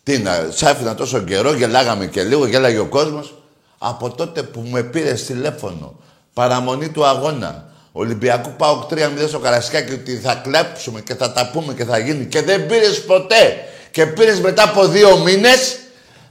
[0.03, 3.43] Τι να, σ' άφηνα τόσο καιρό, γελάγαμε και λίγο, γέλαγε ο κόσμος.
[3.79, 6.01] Από τότε που με πήρε τηλέφωνο,
[6.33, 8.97] παραμονή του αγώνα, Ολυμπιακού πάω 3-0
[9.29, 13.05] στο Καρασκάκι ότι θα κλέψουμε και θα τα πούμε και θα γίνει και δεν πήρες
[13.05, 15.79] ποτέ και πήρες μετά από δύο μήνες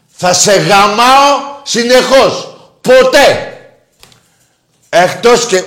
[0.07, 2.57] θα σε γαμάω συνεχώς.
[2.81, 3.53] Ποτέ.
[4.89, 5.63] Εκτός και...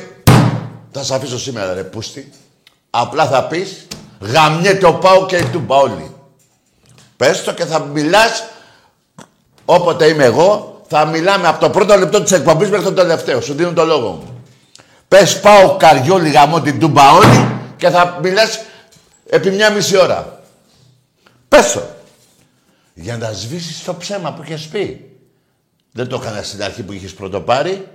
[0.90, 2.32] Θα σε αφήσω σήμερα ρε πούστη.
[2.90, 3.86] Απλά θα πεις
[4.20, 6.14] γαμιέται ο Πάο και η Τούμπα όλοι.
[7.16, 8.44] Πες το και θα μιλάς
[9.64, 13.40] όποτε είμαι εγώ θα μιλάμε από το πρώτο λεπτό της εκπομπής μέχρι το τελευταίο.
[13.40, 14.44] Σου δίνω το λόγο μου.
[15.08, 18.60] Πες πάω καριόλι γαμό την τούμπα όλη και θα μιλάς
[19.26, 20.42] επί μια μισή ώρα.
[21.48, 21.82] Πες το.
[22.94, 25.10] Για να σβήσεις το ψέμα που είχες πει.
[25.92, 27.88] Δεν το έκανα στην αρχή που είχες πρωτοπάρει.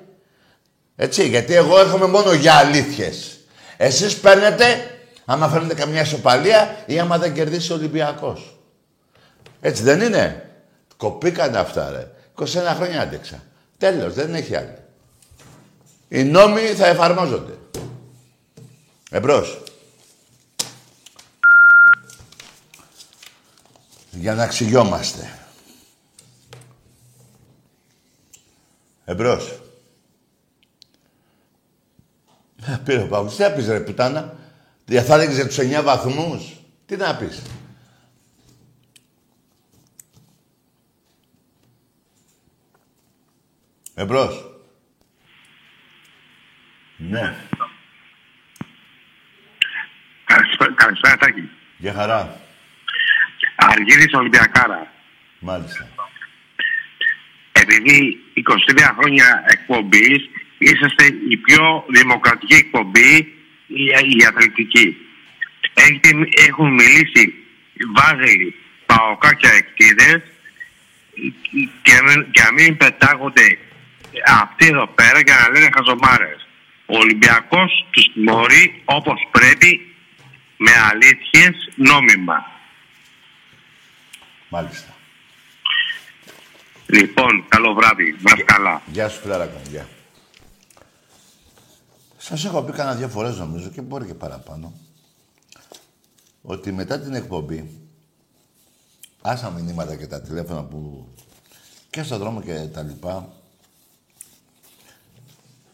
[0.99, 3.39] Έτσι, γιατί εγώ έρχομαι μόνο για αλήθειες.
[3.77, 4.65] Εσείς παίρνετε,
[5.25, 8.57] άμα φέρνετε καμιά ισοπαλία ή άμα δεν κερδίσει ο Ολυμπιακός.
[9.61, 10.49] Έτσι δεν είναι;
[10.97, 12.11] Κοπήκανε αυτά, ρε.
[12.35, 13.43] 21 χρόνια άντεξα.
[13.77, 14.77] Τέλος, δεν έχει άλλη.
[16.07, 17.53] Οι νόμοι θα εφαρμόζονται.
[19.09, 19.63] Εμπρός.
[24.11, 25.39] Για να ξυγιόμαστε.
[29.05, 29.59] Εμπρός.
[32.56, 33.35] Ε, πήρε ο Παύλος.
[33.35, 34.35] Τι να πεις ρε πουτάνα;
[34.85, 36.53] Διαθάλεγγε τους 9 βαθμούς;
[36.85, 37.41] Τι να πεις;
[43.95, 44.45] Εμπρός.
[46.97, 47.35] Ναι.
[50.25, 51.49] Καλησπέρα, καλησπέρα Τάκη.
[51.77, 52.39] Για χαρά.
[53.55, 54.91] Αργύρης Ολυμπιακάρα.
[55.39, 55.87] Μάλιστα.
[57.51, 63.15] Επειδή 23 χρόνια εκπομπής είσαστε η πιο δημοκρατική εκπομπή
[63.67, 63.83] η,
[64.17, 64.97] η αθλητική.
[65.73, 66.09] Έχετε,
[66.47, 67.33] έχουν μιλήσει
[67.95, 70.21] Βάζελοι, Παοκά και Εκτίδες
[71.81, 73.57] και, να μην- και να μην πετάγονται
[74.27, 76.47] αυτοί εδώ πέρα για να λένε χαζομάρες.
[76.85, 79.95] Ο Ολυμπιακός τους τιμωρεί όπως πρέπει
[80.57, 82.51] με αλήθειες νόμιμα.
[84.49, 84.95] Μάλιστα.
[86.85, 88.15] Λοιπόν, καλό βράδυ.
[88.19, 88.81] Να είστε καλά.
[88.85, 89.63] Γεια σου, φιλαράκο μου.
[89.69, 89.87] Γεια.
[92.27, 94.73] Σας έχω πει κανένα δύο φορές νομίζω και μπορεί και παραπάνω
[96.41, 97.81] ότι μετά την εκπομπή
[99.21, 101.07] άσα μηνύματα και τα τηλέφωνα που
[101.89, 103.29] και στον δρόμο και τα λοιπά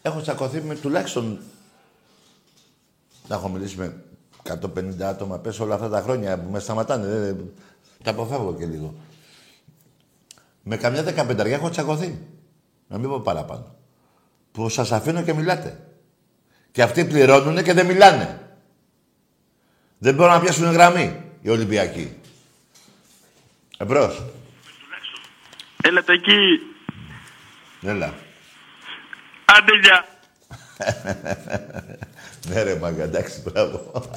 [0.02, 1.38] έχω τσακωθεί με τουλάχιστον
[3.28, 4.04] να έχω μιλήσει με
[4.42, 5.38] 150 άτομα.
[5.38, 7.52] Πες όλα αυτά τα χρόνια που με σταματάνε δεν-
[8.02, 8.94] τα αποφεύγω και λίγο.
[10.62, 12.18] Με καμιά δεκαπενταριά έχω τσακωθεί
[12.88, 13.74] να μην πω παραπάνω
[14.52, 15.93] που σας αφήνω και μιλάτε
[16.74, 18.38] και αυτοί πληρώνουν και δεν μιλάνε
[19.98, 22.16] δεν μπορούν να πιάσουν γραμμή οι Ολυμπιακοί.
[23.78, 24.22] Εμπρός.
[25.82, 26.60] Έλα τα εκεί.
[27.82, 28.14] Έλα.
[29.44, 30.06] Άντε για.
[32.48, 33.92] Ναι ρε μάγκα, εντάξει, μπράβο.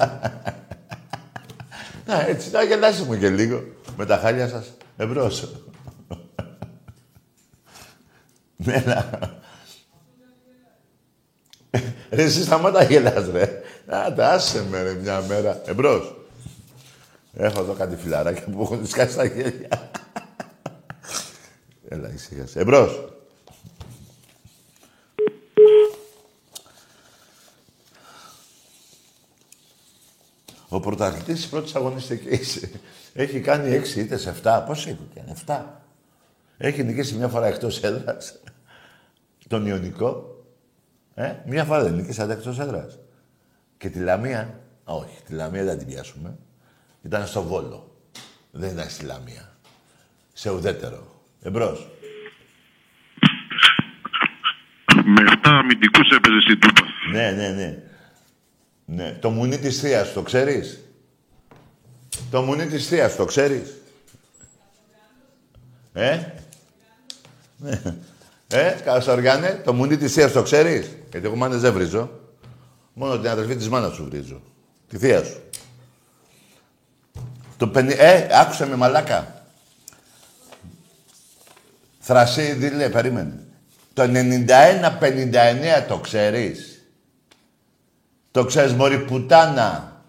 [2.06, 3.64] Να, έτσι, να γελάσουμε και λίγο.
[3.96, 4.76] Με τα χάλια σας.
[4.96, 5.48] Εμπρός.
[8.56, 9.08] Ναι, Έλα.
[12.10, 13.62] Ρε, εσύ σταμάτα γελάς, ρε.
[13.86, 15.62] Α, τα άσε με, ρε, μια μέρα.
[15.66, 16.16] Εμπρός.
[17.32, 19.90] Έχω εδώ κάτι φιλαράκια που έχουν σκάσει τα χέρια.
[21.88, 22.60] Έλα, ησύχασε.
[22.60, 23.12] Εμπρός.
[30.68, 32.60] Ο πρωταθλητής της πρώτης αγωνιστικής
[33.12, 34.64] έχει κάνει 6 είτε σε 7.
[34.66, 35.64] Πώς έχει κάνει, 7.
[36.58, 38.38] Έχει νικήσει μια φορά εκτός έδρας.
[39.48, 40.37] Τον Ιωνικό.
[41.18, 42.98] Ε, μια φορά δεν νικήσατε εκτός έδρας.
[43.78, 46.36] Και τη Λαμία, όχι, τη Λαμία δεν την πιάσουμε.
[47.02, 47.96] Ήταν στο Βόλο.
[48.50, 49.56] Δεν ήταν στη Λαμία.
[50.32, 51.22] Σε ουδέτερο.
[51.42, 51.90] Εμπρός.
[55.04, 56.82] Με 7 αμυντικούς έπαιζες στην Τούπα.
[57.12, 57.82] Ναι, ναι, ναι.
[58.84, 59.12] Ναι.
[59.12, 60.80] Το μουνί της θείας, το ξέρεις;
[62.30, 63.74] Το μουνί της θείας, το ξέρεις;
[65.92, 66.20] Ε;
[67.56, 67.80] Ναι.
[68.50, 72.10] Ε, Κασοργάνε, το μουνί της θείας το ξέρεις; Γιατί εγώ μάνες δεν βρίζω.
[72.92, 74.42] Μόνο την αδερφή της μάνας σου βρίζω.
[74.88, 75.40] Τη θεία σου.
[77.56, 77.94] Το πενι...
[77.98, 79.42] Ε, άκουσε με μαλάκα.
[81.98, 83.32] Θρασίδη, λέει, περίμενε.
[83.92, 84.06] Το 91-59
[85.88, 86.82] το ξέρεις;
[88.30, 90.02] Το ξέρεις μωρή πουτάνα;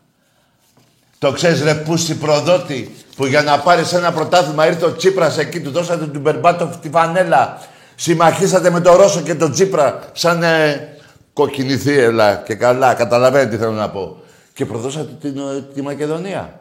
[1.20, 5.62] Το ξέρεις ρε πούστη προδότη που για να πάρεις ένα πρωτάθλημα ήρθε ο Τσίπρας εκεί,
[5.62, 7.60] του δώσατε του Μπερμπάτοφ τη φανέλα.
[8.02, 10.98] Συμμαχίσατε με τον Ρώσο και τον Τσίπρα σαν ε,
[11.34, 12.94] κοκκινή θύελα και καλά.
[12.94, 14.24] Καταλαβαίνετε τι θέλω να πω.
[14.54, 16.60] Και προδώσατε την, ε, τη Μακεδονία.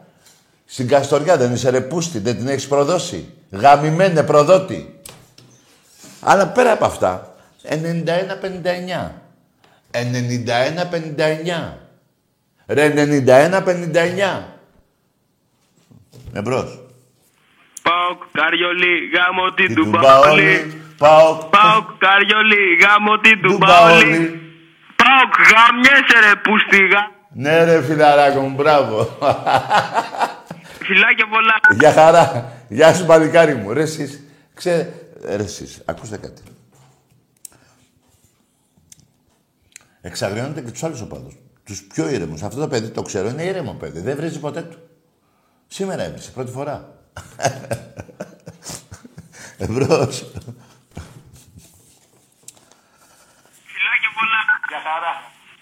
[0.65, 3.33] Στην Καστοριά δεν είσαι ρε πούστη, δεν την έχεις προδώσει.
[3.51, 4.99] Γαμημένε προδότη.
[6.19, 9.11] Αλλά πέρα από αυτά, 91-59.
[9.91, 11.77] 91-59.
[12.67, 14.43] Ρε 91-59.
[16.33, 16.79] Εμπρός.
[17.81, 20.99] Πάοκ, Καριολί, γάμο την Την Τουμπαόλη.
[20.99, 21.01] Τουμπαόλη.
[21.01, 21.35] Πάω.
[21.35, 24.03] Πάοκ, Καριολί, γάμο την Τουμπαόλη.
[24.03, 24.41] Τουμπαόλη.
[24.95, 27.11] Πάοκ, γαμιέσαι ρε πουστίγα.
[27.33, 28.97] Ναι ρε φιλαράκο μου, μπράβο.
[30.79, 31.59] Φιλάκια πολλά.
[31.79, 32.53] Γεια χαρά.
[32.69, 33.73] Γεια σου παλικάρι μου.
[33.73, 34.23] Ρε εσείς,
[34.53, 34.93] ξέ...
[35.25, 36.41] Ρε εσείς, ακούστε κάτι.
[40.01, 41.33] Εξαγριώνετε και τους άλλους οπαδούς.
[41.63, 42.41] Τους πιο ήρεμους.
[42.41, 43.99] Αυτό το παιδί το ξέρω, είναι ήρεμο παιδί.
[44.01, 44.77] Δεν βρίζει ποτέ του.
[45.67, 46.89] Σήμερα έβρισε, πρώτη φορά.
[49.57, 50.31] Εμπρός.
[53.65, 54.09] Φιλάκια
[54.69, 54.81] πολλά.
[54.81, 55.13] Γεια χαρά.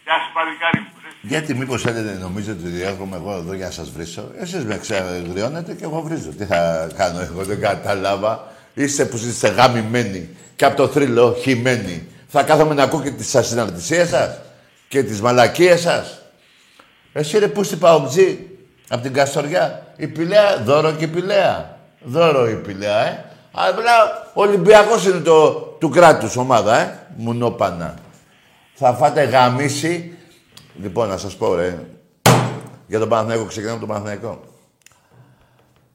[0.04, 0.92] Γεια σου παλικάρι μου.
[1.22, 4.32] Γιατί μήπως θέλετε, νομίζετε ότι έρχομαι εγώ εδώ για να σας βρίσω.
[4.40, 6.30] Εσείς με εξαγριώνετε και εγώ βρίζω.
[6.30, 8.52] Τι θα κάνω εγώ, δεν κατάλαβα.
[8.74, 12.08] Είστε που είστε γαμημένοι και από το θρύλο χυμένοι.
[12.28, 14.40] Θα κάθομαι να ακούω και τις ασυναρτησίες σας
[14.88, 16.22] και τις μαλακίες σας.
[17.14, 18.48] Εσύ ρε που είστε παουτζή,
[18.90, 19.86] από την Καστοριά.
[19.96, 21.78] Η Πηλαία, δώρο και η Πηλαία.
[22.04, 23.26] Δώρο η Πηλαία, ε.
[23.52, 27.00] Αλλά ο Ολυμπιακός είναι το, του κράτους ομάδα, ε.
[27.16, 27.96] Μουνόπανα.
[28.80, 30.18] Θα φάτε γαμίση.
[30.80, 31.80] Λοιπόν, να σας πω, ρε.
[32.88, 34.44] Για τον Παναθηναϊκό, ξεκινάμε από τον Παναθηναϊκό.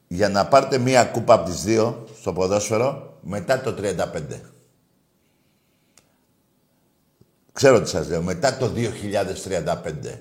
[0.07, 4.41] Για να πάρετε μία κούπα από τις δύο στο ποδόσφαιρο, μετά το 35.
[7.53, 8.21] Ξέρω τι σας λέω.
[8.21, 10.19] Μετά το 2035.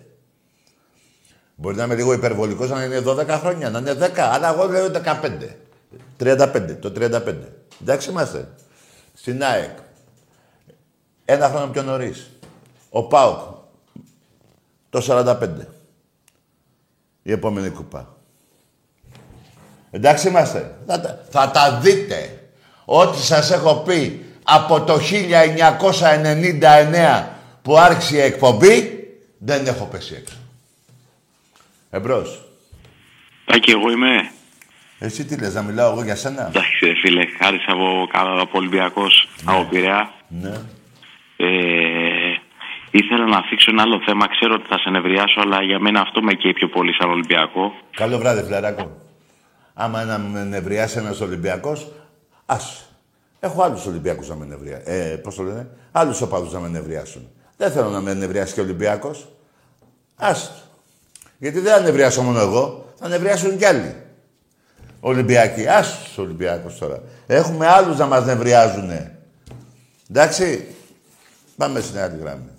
[1.55, 4.91] Μπορεί να είμαι λίγο υπερβολικός, να είναι 12 χρόνια, να είναι 10, αλλά εγώ λέω
[4.91, 5.57] 15.
[6.17, 7.35] 35, το 35.
[7.81, 8.49] Εντάξει είμαστε.
[9.15, 9.79] Στην ΑΕΚ.
[11.25, 12.32] Ένα χρόνο πιο νωρίς.
[12.95, 13.38] Ο ΠΑΟΚ.
[14.90, 15.49] Το 45.
[17.22, 18.16] Η επόμενη κουπά.
[19.90, 20.78] Εντάξει είμαστε.
[20.86, 22.43] Θα, τα- θα τα δείτε.
[22.84, 27.28] Ό,τι σας έχω πει από το 1999
[27.62, 29.05] που άρχισε η εκπομπή,
[29.38, 30.36] δεν έχω πέσει έξω.
[31.90, 32.45] Εμπρός.
[33.45, 34.30] Τάκη, εγώ είμαι.
[34.99, 38.07] Εσύ τι λες, να μιλάω εγώ για σένα; Εντάξει, ρε φίλε, χάρης από,
[38.40, 40.12] από Ολυμπιακός, από Πειραιά.
[40.28, 40.53] Ναι.
[41.36, 41.47] Ε,
[42.99, 44.28] ήθελα να θίξω ένα άλλο θέμα.
[44.28, 47.72] Ξέρω ότι θα σε νευριάσω, αλλά για μένα αυτό με καίει πιο πολύ σαν Ολυμπιακό.
[47.97, 48.97] Καλό βράδυ, φιλαράκο.
[49.74, 51.93] Άμα να με νευριάσει ένας Ολυμπιακός,
[52.47, 52.86] ας.
[53.40, 54.84] Έχω άλλους Ολυμπιακούς να με νευριάσουν.
[54.86, 57.28] Ε, πώς το λένε, άλλους οπαδούς να με νευριάσουν.
[57.57, 59.28] Δεν θέλω να με νευριάσει και ο Ολυμπιακός.
[60.16, 60.68] Ας.
[61.38, 63.97] Γιατί δεν θα νευριάσω μόνο εγώ, θα νευριάσουν κι άλλοι.
[65.01, 65.68] Ολυμπιακοί.
[65.68, 67.03] Ας τους Ολυμπιακούς τώρα.
[67.26, 69.18] Έχουμε άλλους να μας νευριάζουνε.
[70.11, 70.66] Εντάξει.
[71.57, 72.51] Πάμε στην άλλη γράμμη.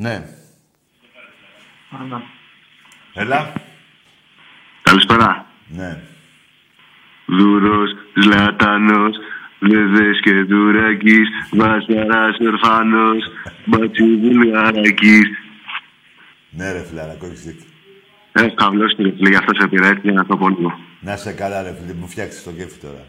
[0.00, 0.22] Ναι.
[3.14, 3.52] Έλα.
[4.82, 5.46] Καλησπέρα.
[5.68, 5.98] Ναι.
[7.26, 7.90] Δούρος,
[8.22, 9.16] Ζλατανός,
[9.58, 13.24] Λεβές και Δουρακής, Βασαράς Ορφανός,
[13.64, 15.28] Μπατσι Βουλγαρακής.
[16.50, 17.64] Ναι, ρε φιλαράκο, έχεις δίκιο.
[18.32, 20.78] Ε, καβλός και ρε φίλε, γι' αυτό σε πειράζει για να το πω λίγο.
[21.00, 23.06] Να σε καλά, ρε φίλε, μου φτιάξεις το κέφι τώρα.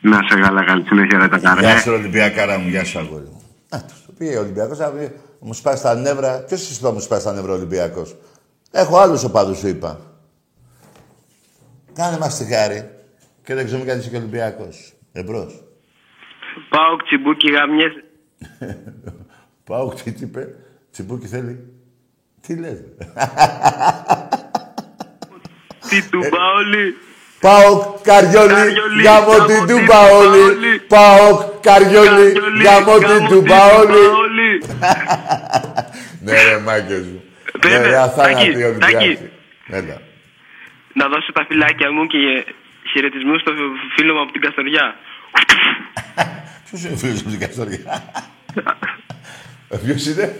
[0.00, 1.78] Να σε καλά, καλή συνέχεια ρε τα Γεια καρέ.
[1.80, 3.40] σου, Ολυμπιακάρα μου, γεια σου, αγόρι μου.
[3.68, 6.38] Α, το πήγε ο Ολυμπιακός, θα πει, μου σπάσει τα νεύρα.
[6.38, 8.16] Ποιος σου είπα μου σπάσει τα νεύρα ο Ολυμπιακός;
[8.70, 10.00] Έχω άλλους οπαδούς, σου είπα.
[11.92, 12.90] Κάνε μας τη χάρη.
[13.44, 14.92] Και δεν ξέρουμε κάτι είσαι και Ολυμπιακός.
[15.12, 15.64] Εμπρός.
[16.68, 17.92] Πάω τσιμπούκι γαμιές.
[19.66, 20.54] Πάω, τι τι είπε.
[20.90, 21.72] Τσιμπούκι θέλει.
[22.40, 22.78] Τι λες.
[22.78, 23.06] ρε.
[25.88, 26.94] Τι του Παόλη.
[27.40, 30.38] Πάω, Καριόλι, Καριόλι, γάμο την γάμο του την Παόλη.
[30.38, 30.78] Παόλη.
[30.88, 32.26] Πάω, Καριόλι,
[32.64, 34.02] γάμο την του Παόλη.
[34.08, 34.52] Παόλη.
[36.24, 37.22] Ναι, ρε, μάγκες μου.
[37.62, 38.94] Βέβαια, Ναι, ρε, αθάνατοι Τάκη, Ολυμπιακοί.
[38.94, 39.18] Τάκη.
[39.68, 40.00] Έλα.
[40.92, 42.18] Να δώσω τα φυλάκια μου και
[42.92, 43.52] χαιρετισμούς στο
[43.96, 44.94] φίλο μου από την Καστοριά.
[46.68, 48.04] Ποιος είναι ο φίλος μου στην Καστοριά;
[49.68, 50.36] Ε, Ποιος είναι;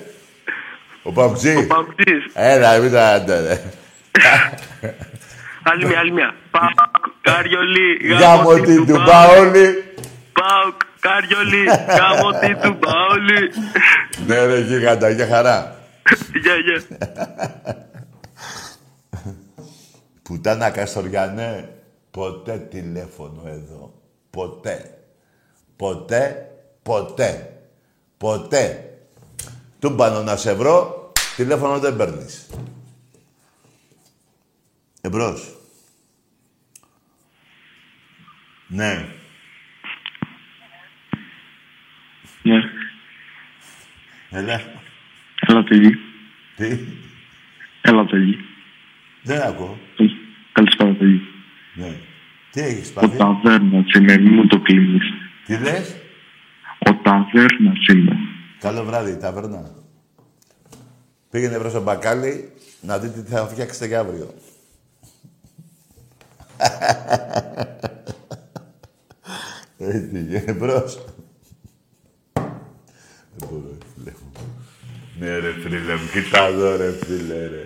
[1.02, 1.66] Ο Παουτζή.
[1.66, 2.24] Παοκτής.
[2.34, 3.62] Έλα, μην τα άντε, ρε.
[5.62, 6.34] Άλλη μια, άλλη μια.
[6.50, 6.68] Πάω
[7.20, 9.84] Κάριολι, Γάμο την του Παόλη.
[11.06, 13.50] Πάω Κάριολι, γάμο την του Παόλη.
[14.26, 15.76] Ναι, ρε, γίγαντα, για χαρά.
[16.42, 16.82] Γεια, γεια.
[20.22, 21.68] Πουτάνα Καστοριανέ,
[22.10, 24.02] ποτέ τηλέφωνο εδώ.
[24.30, 24.98] Ποτέ.
[25.76, 26.50] Ποτέ,
[26.82, 27.60] ποτέ.
[28.16, 28.90] Ποτέ.
[29.78, 32.46] Τούμπανο να σε βρω, τηλέφωνο δεν παίρνεις.
[35.00, 35.56] Εμπρός.
[38.68, 38.84] Ναι.
[38.86, 39.15] Ναι.
[44.30, 44.60] Έλα.
[45.48, 45.98] Έλα, παιδί.
[46.56, 46.78] Τι;
[47.80, 48.36] Έλα, παιδί.
[49.22, 49.78] Δεν ακούω.
[50.52, 51.20] Καλησπέρα, παιδί.
[51.74, 51.96] Ναι.
[52.50, 55.02] Τι έχεις Ο πάθει; ταβέρνας είμαι, μη μου το κλείνεις.
[55.46, 55.96] Τι λες;
[56.78, 58.16] Ο ταβέρνας είμαι.
[58.60, 59.70] Καλό βράδυ, ταβέρνα.
[61.30, 64.34] Πήγαινε προς τον μπακάλι να δείτε τι θα φτιάξετε για αύριο.
[69.78, 71.04] Έτσι, γε, μπρος.
[73.36, 74.32] Δεν μπορώ, ρε φίλε μου.
[75.18, 77.64] Ναι, ρε φίλε μου, κοίτα εδώ, ρε φίλε, ρε.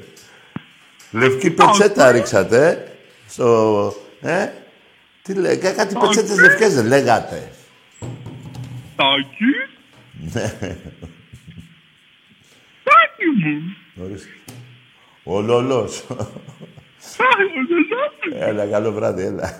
[1.12, 2.86] Λευκή πετσέτα ρίξατε, ε,
[3.28, 3.94] στο...
[4.20, 4.48] Ε,
[5.22, 7.52] τι λέει, κα- κάτι πετσέτες λευκές δεν λέγατε.
[8.96, 9.52] Τάκη.
[12.84, 13.76] Τάκη μου.
[14.04, 14.28] Ορίστε.
[15.24, 16.06] Ο Λολός.
[18.34, 19.56] έλα, καλό βράδυ, έλα.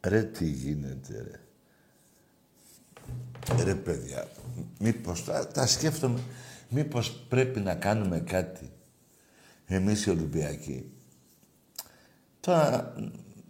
[0.00, 1.40] ρε, τι γίνεται, ρε.
[3.64, 4.26] Ρε, παιδιά,
[4.78, 6.20] μήπως, τα, τα σκέφτομαι,
[6.68, 8.70] μήπως πρέπει να κάνουμε κάτι.
[9.66, 10.92] Εμείς οι Ολυμπιακοί.
[12.40, 12.94] Τώρα,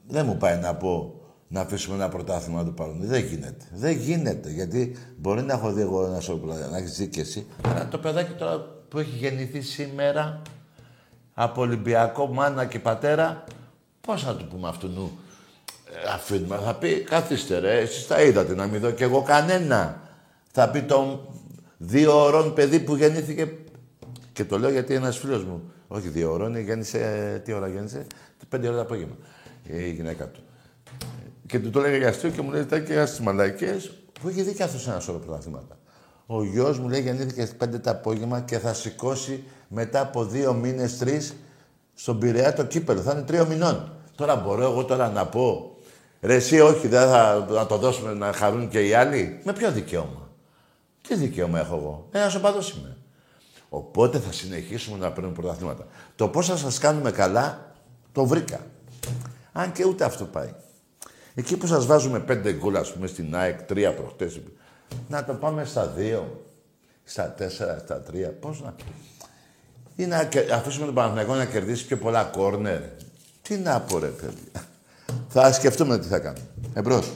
[0.07, 3.07] δεν μου πάει να πω να αφήσουμε ένα πρωτάθλημα να το πάρουμε.
[3.07, 3.65] Δεν γίνεται.
[3.73, 4.51] Δεν γίνεται.
[4.51, 7.47] Γιατί μπορεί να έχω δει εγώ ένα σώμα να έχεις δει και εσύ.
[7.63, 10.43] Αλλά το παιδάκι τώρα που έχει γεννηθεί σήμερα
[11.35, 13.45] από Ολυμπιακό μάνα και πατέρα,
[14.01, 15.19] πώς θα του πούμε αυτού νου;
[16.03, 20.01] Ε, αφήνουμε, θα πει, καθίστε ρε, εσείς τα είδατε να μην δω κι εγώ κανένα.
[20.53, 21.29] Θα πει το
[21.77, 23.53] δύο ώρων παιδί που γεννήθηκε
[24.33, 28.07] και το λέω γιατί ένας φίλος μου, όχι δύο ώρων, γέννησε, τι ώρα γέννησε,
[28.49, 29.17] πέντε ώρα το απόγευμα.
[29.63, 30.41] η γυναίκα του.
[31.47, 34.43] Και του το έλεγα για αστείο και μου λέει: Τα και στι μαλακές που έχει
[34.43, 35.79] δει και αυτός ένα σώρο πρωταθλήματα.
[36.27, 40.55] Ο γιος μου λέει: Γεννήθηκε στι 5 το απόγευμα και θα σηκώσει μετά από δύο
[40.55, 41.35] μήνες, τρεις
[41.95, 43.01] στον Πειραιά το κύπελο.
[43.01, 43.93] Θα είναι τρία μηνών.
[44.15, 45.74] Τώρα μπορώ εγώ τώρα να πω,
[46.25, 49.73] ρε εσύ όχι, δεν θα να το δώσουμε να χαρούν και οι άλλοι; Με ποιο
[49.73, 50.31] δικαίωμα;
[51.09, 52.97] Τι δικαίωμα έχω εγώ; Ένα οπαδός είμαι.
[53.69, 55.87] Οπότε θα συνεχίσουμε να παίρνουμε πρωταθλήματα.
[56.17, 57.73] Το πώς θα σας κάνουμε καλά,
[58.13, 58.61] το βρήκα.
[59.53, 60.55] Αν και ούτε αυτό πάει.
[61.35, 64.41] Εκεί που σας βάζουμε πέντε γκολ, ας πούμε, στην ΑΕΚ, τρία προχτές,
[65.09, 66.45] να το πάμε στα δύο,
[67.05, 68.31] στα τέσσερα, στα τρία.
[68.31, 68.75] Πώς να.
[69.97, 72.81] Ή να αφήσουμε τον Παναθηναϊκό να κερδίσει πιο πολλά κόρνερ.
[73.43, 74.67] Τι να πω, ρε παιδιά.
[75.37, 76.47] Θα σκεφτούμε τι θα κάνουμε.
[76.75, 77.13] Εμπρός.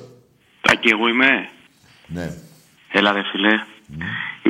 [0.60, 1.48] Τάκη, εγώ είμαι.
[2.06, 2.30] Ναι.
[2.92, 3.54] Έλα, ρε φιλέ.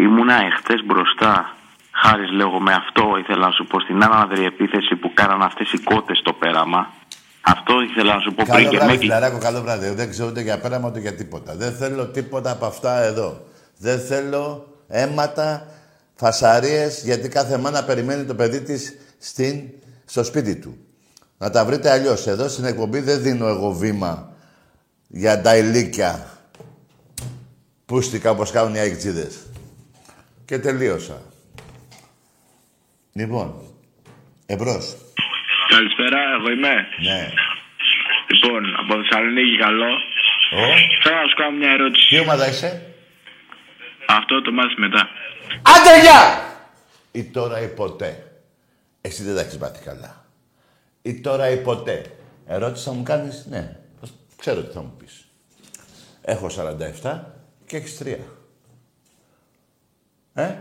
[0.05, 1.57] Ήμουνα εχθές μπροστά.
[1.93, 5.79] Χάρης λέγω με αυτό ήθελα να σου πω στην άναδρη επίθεση που κάναν αυτές οι
[5.79, 6.93] κότες στο πέραμα.
[7.41, 9.89] Αυτό ήθελα να σου πω πριν Καλό και βράδυ, με φιλαράκο, καλό βράδυ.
[9.91, 11.57] Δεν ξέρω ούτε για πέραμα ούτε για τίποτα.
[11.57, 13.41] Δεν θέλω τίποτα από αυτά εδώ.
[13.79, 15.67] Δεν θέλω αίματα,
[16.15, 19.63] φασαρίες, γιατί κάθε μάνα περιμένει το παιδί της στην,
[20.05, 20.88] στο σπίτι του.
[21.39, 22.27] Να τα βρείτε αλλιώς.
[22.27, 24.33] Εδώ στην εκπομπή δεν δίνω εγώ βήμα
[25.09, 26.31] για τα ηλίκια.
[27.87, 29.47] Πούστηκα όπως κάνουν οι αεκτζίδες.
[30.45, 31.23] Και τελείωσα.
[33.13, 33.55] Λοιπόν,
[34.47, 34.97] εμπρός.
[35.69, 36.75] Καλησπέρα, εγώ είμαι.
[37.03, 37.31] Ναι.
[38.31, 39.87] Λοιπόν, από Θεσσαλονίκη, καλό.
[40.53, 40.65] Ω,
[41.03, 42.09] Θέλω να σου κάνω μια ερώτηση.
[42.09, 42.83] τι ομάδα είσαι;
[44.09, 45.09] Αυτό το μάθεις μετά.
[45.63, 46.43] Άντε, γεια!
[47.13, 48.23] Ή τώρα ή ποτέ.
[49.01, 50.18] Εσύ δεν τα έχεις μάθει καλά.
[51.03, 52.13] Ή τώρα ή ποτέ.
[52.47, 53.81] Ερώτηση θα μου κάνεις, ναι.
[54.37, 55.29] Ξέρω τι θα μου πεις.
[56.21, 56.47] Έχω
[57.03, 57.21] 47
[57.67, 58.19] και έχεις 3.
[60.33, 60.59] Ε;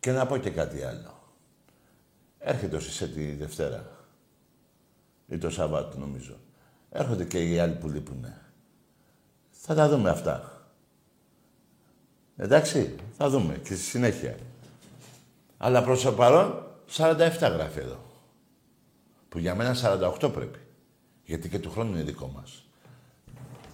[0.00, 1.34] Και να πω και κάτι άλλο.
[2.38, 3.90] Έρχεται ο Σισέ τη Δευτέρα.
[5.28, 6.36] Ή το Σαββάτο, νομίζω.
[6.90, 8.40] Έρχονται και οι άλλοι που λείπουνε.
[9.50, 10.62] Θα τα δούμε αυτά.
[12.36, 14.36] Εντάξει, θα δούμε και στη συνέχεια.
[15.56, 18.05] Αλλά προς το παρόν 47 γράφει εδώ.
[19.36, 19.76] Που για μένα
[20.20, 20.58] 48 πρέπει.
[21.24, 22.68] Γιατί και του χρόνου είναι δικό μας.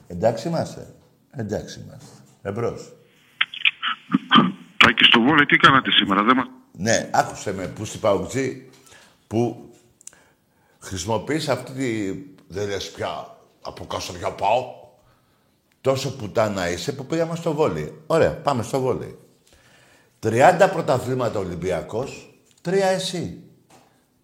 [0.06, 0.94] Εντάξει είμαστε.
[1.30, 2.16] Εντάξει είμαστε.
[2.42, 2.92] Εμπρός.
[4.76, 6.44] Τάκη στο βόλε, τι κάνατε σήμερα, δεν μα...
[6.72, 8.70] Ναι, άκουσε με που στην Παουτζή
[9.26, 9.72] που
[10.78, 12.12] χρησιμοποιείς αυτή τη...
[12.48, 14.74] Δεν λες πια από κάστορια πάω.
[15.80, 18.02] Τόσο πουτάνα είσαι που πήγαμε στο βόλι.
[18.06, 19.18] Ωραία, πάμε στο βόλι.
[20.22, 23.42] 30 πρωταθλήματα Ολυμπιακός, τρία εσύ.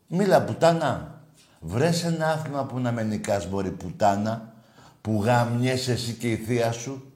[0.07, 1.18] Μίλα πουτάνα.
[1.61, 4.53] Βρες ένα άθλημα που να με νικάς μπορεί πουτάνα,
[5.01, 7.13] που γαμιέσαι εσύ και η θεία σου.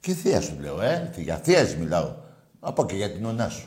[0.00, 1.12] Και η θεία σου λέω, ε.
[1.16, 2.14] Για θείας μιλάω.
[2.60, 3.66] Από και για την ονά σου.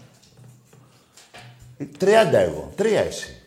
[2.00, 3.42] 30 εγώ, τρία εσύ.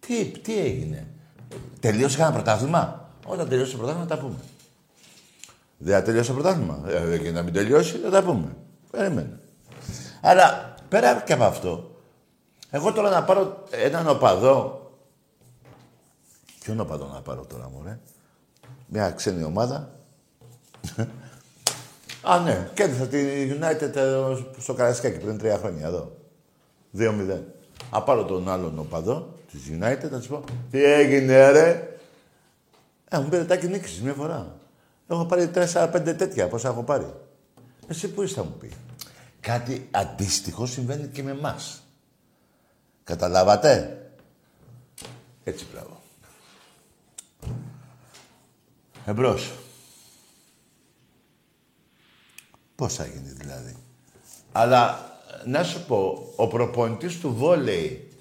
[0.00, 1.06] Τι, τι έγινε.
[1.80, 4.36] Τελείωσε κανένα πρωτάθλημα; Όταν τελειώσει το πρωτάθλημα τα πούμε.
[5.78, 6.82] Δεν θα τελειώσει το πρωτάθλημα.
[6.88, 8.56] Ε, και να μην τελειώσει, θα τα πούμε.
[8.90, 9.40] Περίμενε.
[10.20, 11.96] Αλλά πέρα και από αυτό,
[12.70, 14.81] εγώ τώρα να πάρω έναν οπαδό.
[16.62, 17.98] Ποιον οπαδό να πάρω τώρα, μωρέ;
[18.86, 19.94] Μια ξένη ομάδα.
[22.22, 22.70] Α, ναι.
[22.74, 23.18] Κέρδισα τη
[23.50, 26.16] United ε, στο Καρασκάκι πριν τρία χρόνια εδώ.
[26.98, 27.40] 2-0.
[27.90, 31.96] Α πάρω τον άλλον οπαδό της United, θα του πω Τι έγινε, ρε;
[33.08, 34.56] Ε, μου πήρε τάκι νίκησης μια φορά.
[35.08, 37.14] Έχω πάρει 4-5 τέτοια, πόσα έχω πάρει.
[37.88, 38.72] Εσύ που είσαι, θα μου πεις.
[39.40, 41.82] Κάτι αντίστοιχο συμβαίνει και με εμάς.
[43.04, 43.98] Καταλάβατε;
[45.44, 46.01] Έτσι, μπράβο.
[49.06, 49.52] Εμπρός.
[52.74, 53.76] Πώς θα γίνει δηλαδή.
[54.52, 55.10] Αλλά
[55.44, 58.12] να σου πω, ο προπονητής του βόλεϊ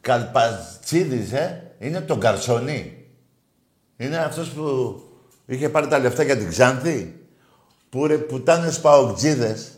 [0.00, 3.04] Καλπατσίδης, ε, είναι τον Καρσονή.
[3.96, 5.00] Είναι αυτός που
[5.46, 7.20] είχε πάρει τα λεφτά για την Ξάνθη.
[7.88, 9.70] Που ρε πουτάνες παοκτζίδες.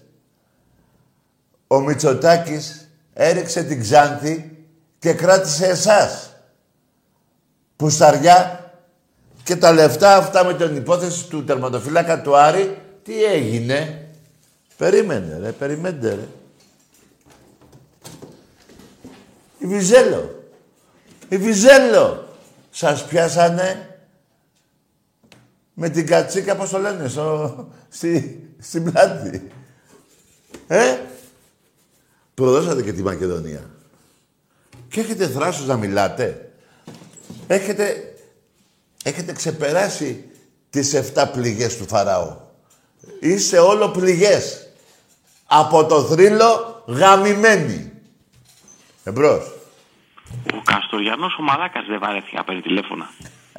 [1.66, 4.66] Ο Μητσοτάκης έριξε την Ξάνθη
[4.98, 6.36] και κράτησε εσάς.
[7.76, 8.57] Πουσταριά
[9.48, 14.08] και τα λεφτά αυτά με την υπόθεση του τερματοφύλακα του Άρη, τι έγινε;
[14.76, 16.28] Περίμενε ρε, περιμένετε ρε.
[19.58, 20.44] Η Βιζέλο.
[21.28, 22.28] Η Βιζέλο.
[22.70, 23.98] Σας πιάσανε
[25.74, 29.50] με την κατσίκα, πώς το λένε, στο, στη, στην πλάτη.
[30.66, 30.96] Ε,
[32.34, 33.70] προδώσατε και τη Μακεδονία.
[34.88, 36.52] Και έχετε θράσος να μιλάτε.
[37.46, 38.14] Έχετε,
[39.08, 40.24] έχετε ξεπεράσει
[40.70, 42.36] τις 7 πληγές του Φαραώ.
[43.20, 44.68] Είστε όλο πληγές.
[45.46, 47.92] Από το θρύλο γαμημένοι.
[49.04, 49.52] Εμπρός.
[50.54, 53.10] Ο Καστοριανός ο Μαλάκας δεν βαρέθηκε να παίρνει τηλέφωνα.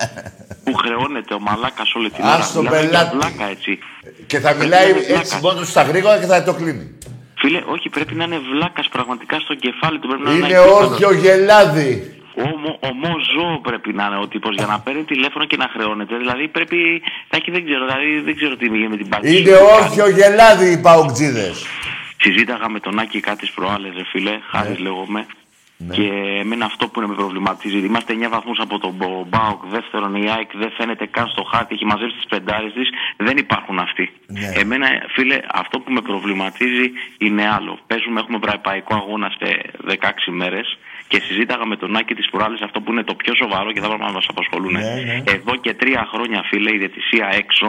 [0.63, 2.33] που χρεώνεται ο Μαλάκας όλη την ώρα.
[2.33, 3.15] Ας τον Μιλάμε για πελάτη.
[3.17, 3.79] βλάκα έτσι.
[4.27, 5.31] Και θα Πρέπει μιλάει να είναι βλάκας.
[5.31, 6.97] έτσι μόνο στα γρήγορα και θα το κλείνει.
[7.37, 10.07] Φίλε, όχι, πρέπει να είναι βλάκας πραγματικά στο κεφάλι του.
[10.07, 10.89] Πρέπει να Είναι ένα υπέρβατος.
[10.89, 12.18] όρθιο γελάδι.
[12.47, 16.17] Ομο, ομό ζώο πρέπει να είναι ο τύπος για να παίρνει τηλέφωνο και να χρεώνεται.
[16.17, 19.39] Δηλαδή πρέπει να έχει, δεν ξέρω, δηλαδή δεν ξέρω τι είναι με την πατήση.
[19.41, 21.65] Είναι όρθιο γελάδι οι παοκτζίδες.
[22.21, 25.25] Συζήταγα με τον Άκη κάτι προάλλες, ρε φίλε, χάρη λέγομαι.
[25.81, 25.95] Ναι.
[25.95, 26.09] Και
[26.39, 27.77] εμένα αυτό που με προβληματίζει.
[27.77, 29.61] Είμαστε 9 βαθμούς από τον Μπο- Μπάουκ.
[29.65, 31.73] Δεύτερον, η ΑΕΚ δεν φαίνεται καν στο χάρτη.
[31.73, 32.89] Έχει μαζέψει τις πεντάρες της.
[33.17, 34.11] Δεν υπάρχουν αυτοί.
[34.27, 34.51] Ναι.
[34.61, 37.79] Εμένα, φίλε, αυτό που με προβληματίζει είναι άλλο.
[37.87, 40.77] Παίζουμε, έχουμε βραπαϊκό αγώνα σε 16 μέρες.
[41.11, 43.87] Και συζήταγα με τον Άκη τι προάλλε αυτό που είναι το πιο σοβαρό και θα
[43.91, 44.71] πρέπει να μας απασχολούν.
[44.71, 45.17] Ναι, ναι.
[45.35, 47.67] Εδώ και τρία χρόνια, φίλε, η διαιτησία έξω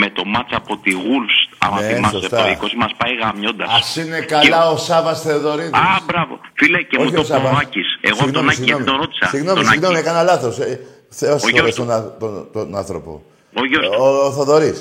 [0.00, 2.36] με το μάτσα από τη Wolves, άμα Ναι, θυμάστε σωστά.
[2.42, 3.68] το 20, μας πάει γαμιώντας.
[3.78, 5.72] Ας είναι καλά ο Σάββας Θεοδωρίδης.
[5.72, 6.34] Α, μπράβο.
[6.54, 7.50] Φίλε, και μου Όχι το ο Σάββας.
[7.50, 7.88] πω ο Άκης.
[8.00, 8.84] Εγώ Συγγνώμη, τον Άκη γιατί συγγνώμη.
[8.90, 9.26] τον ρώτησα.
[9.34, 10.02] Συγγνώμη, Τον συγγνώμη, Άκη.
[10.08, 10.58] έκανα λάθος.
[10.58, 10.80] Ε,
[11.20, 13.22] Θεός Ο συγχωρέσει γιος τον, α- τον, τον άνθρωπο.
[13.60, 13.96] Ο γιος Ε, του.
[13.98, 14.78] Ο, ο Θοδωρής.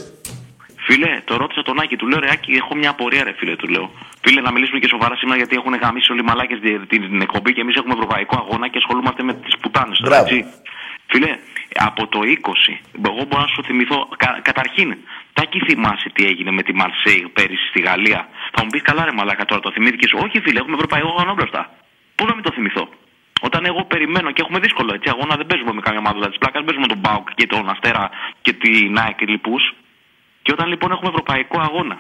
[0.88, 3.68] Φίλε, το ρώτησα τον Άκη, του λέω ρε Άκη, έχω μια απορία ρε φίλε, του
[3.68, 3.92] λέω.
[4.24, 7.54] Φίλε, να μιλήσουμε και σοβαρά σήμερα γιατί έχουν γαμίσει όλοι οι μαλάκες τη- την εκπομπή
[7.54, 10.36] και εμείς έχουμε ευρωπαϊκό αγώνα και ασχολούμαστε με τις πουτάνες τώρα, Μπράβο.
[10.36, 10.46] έτσι.
[11.12, 11.32] Φίλε,
[11.90, 12.80] από το 20,
[13.10, 14.98] εγώ μπορώ να σου θυμηθώ, κα- καταρχήν,
[15.34, 18.28] Τάκη θυμάσαι τι έγινε με τη Μαρσέη πέρυσι στη Γαλλία.
[18.54, 20.12] Θα μου πεις καλά ρε μαλάκα τώρα, το θυμήθηκες.
[20.26, 21.70] Όχι φίλε, έχουμε ευρωπαϊκό αγώνα μπροστά.
[22.16, 22.90] Πού να μην το θυμηθώ.
[23.42, 26.60] Όταν εγώ περιμένω και έχουμε δύσκολο έτσι αγώνα, δεν παίζουμε με καμία ομάδα της πλάκας,
[26.64, 28.10] δεν παίζουμε τον Μπάουκ και τον Αστέρα
[28.42, 29.64] και την ΑΕΚ και λοιπούς.
[30.46, 31.98] Και όταν λοιπόν έχουμε ευρωπαϊκό αγώνα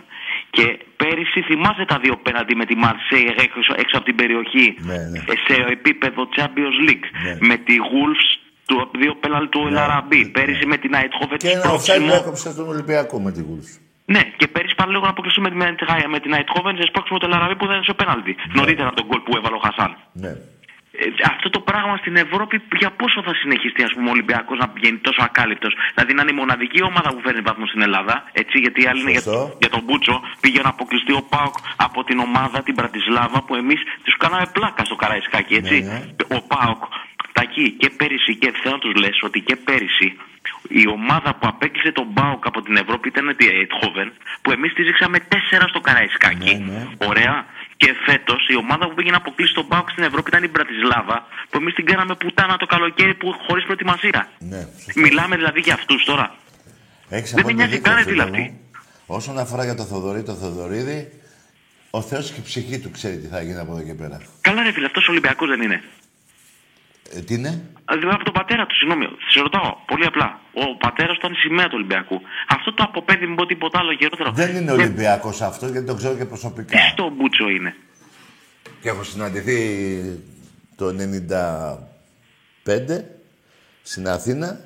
[0.55, 0.65] και
[1.01, 5.19] πέρυσι θυμάσαι τα δύο πέναντι με τη Μαρσέη έξω, έξω από την περιοχή Ναι, ναι.
[5.33, 7.33] ε, σε επίπεδο Champions League Ναι.
[7.49, 8.27] με τη Wolves
[8.69, 10.21] του δύο πέναλτι του Ναι, Ελαραμπή.
[10.23, 10.29] ναι.
[10.37, 12.07] Πέρυσι με την Αιτχόβετ Και ένα offside σπρώξιμο.
[12.07, 13.71] που έκοψε τον Ολυμπιακό με τη Wolves.
[14.13, 17.25] Ναι, και πέρυσι πάλι λίγο να αποκλειστούμε με, τη- με την Αιτχόβεν σε σπρώξιμο του
[17.29, 18.35] Ελαραμπή που δεν έδωσε πέναλτι.
[18.59, 19.91] Νωρίτερα από τον γκολ που έβαλε ο Χασάν.
[20.23, 20.31] Ναι.
[20.99, 24.67] Ε, αυτό το πράγμα στην Ευρώπη για πόσο θα συνεχιστεί ας πούμε, ο Ολυμπιακός να
[24.69, 28.15] πηγαίνει τόσο ακάλυπτος; Δηλαδή να είναι η μοναδική ομάδα που φέρνει βαθμούς στην Ελλάδα.
[28.31, 29.57] Έτσι, γιατί οι άλλοι είναι για, Σωστό.
[29.59, 30.15] για τον Μπούτσο.
[30.39, 34.85] Πήγε να αποκλειστεί ο Πάοκ από την ομάδα την Πρατισλάβα που εμείς τους κάναμε πλάκα
[34.85, 35.53] στο Καραϊσκάκι.
[35.55, 35.81] Έτσι.
[35.81, 35.99] Ναι,
[36.37, 36.83] Ο Πάοκ,
[37.31, 40.17] τακί και πέρυσι και θέλω να τους λες ότι και πέρυσι
[40.69, 44.83] η ομάδα που απέκλεισε τον Πάοκ από την Ευρώπη ήταν η Ειτχόβεν που εμείς τη
[44.83, 46.55] ρίξαμε τέσσερα στο Καραϊσκάκι.
[46.55, 46.87] Ναι, ναι.
[47.09, 47.45] Ωραία.
[47.77, 51.27] Και φέτος η ομάδα που πήγε να αποκλείσει τον Πάοκ στην Ευρώπη ήταν η Μπρατισλάβα,
[51.49, 54.29] που εμείς την κάναμε πουτάνα το καλοκαίρι που χωρίς προετοιμασία.
[54.39, 54.67] Ναι.
[54.95, 56.35] Μιλάμε δηλαδή για αυτούς τώρα.
[57.09, 58.41] Έχεις Δεν με απόλυτο νοιάζει δίκιο, καν, φίλε δηλαδή.
[58.41, 58.59] μου.
[59.05, 61.11] Όσον αφορά για το Θοδωρή, το Θοδωρίδη,
[61.89, 64.21] ο Θεός και η ψυχή του ξέρει τι θα γίνει από εδώ και πέρα.
[64.41, 65.83] Καλά, ρε φίλε, αυτός Ολυμπιακός δεν είναι.
[67.15, 70.39] Ε, τι είναι; Δηλαδή από τον πατέρα του, συγγνώμη, σε ρωτάω πολύ απλά.
[70.53, 72.21] Ο πατέρας του ήταν η σημαία του Ολυμπιακού.
[72.47, 74.31] Αυτό το αποπέδει μου πω τίποτα άλλο χειρότερο.
[74.31, 76.77] Δεν είναι Ολυμπιακός αυτός γιατί το ξέρω και προσωπικά.
[76.77, 77.75] Τι στο μπούτσο είναι.
[78.81, 79.59] Και έχω συναντηθεί
[80.75, 80.85] το
[82.63, 83.03] 95
[83.81, 84.59] στην Αθήνα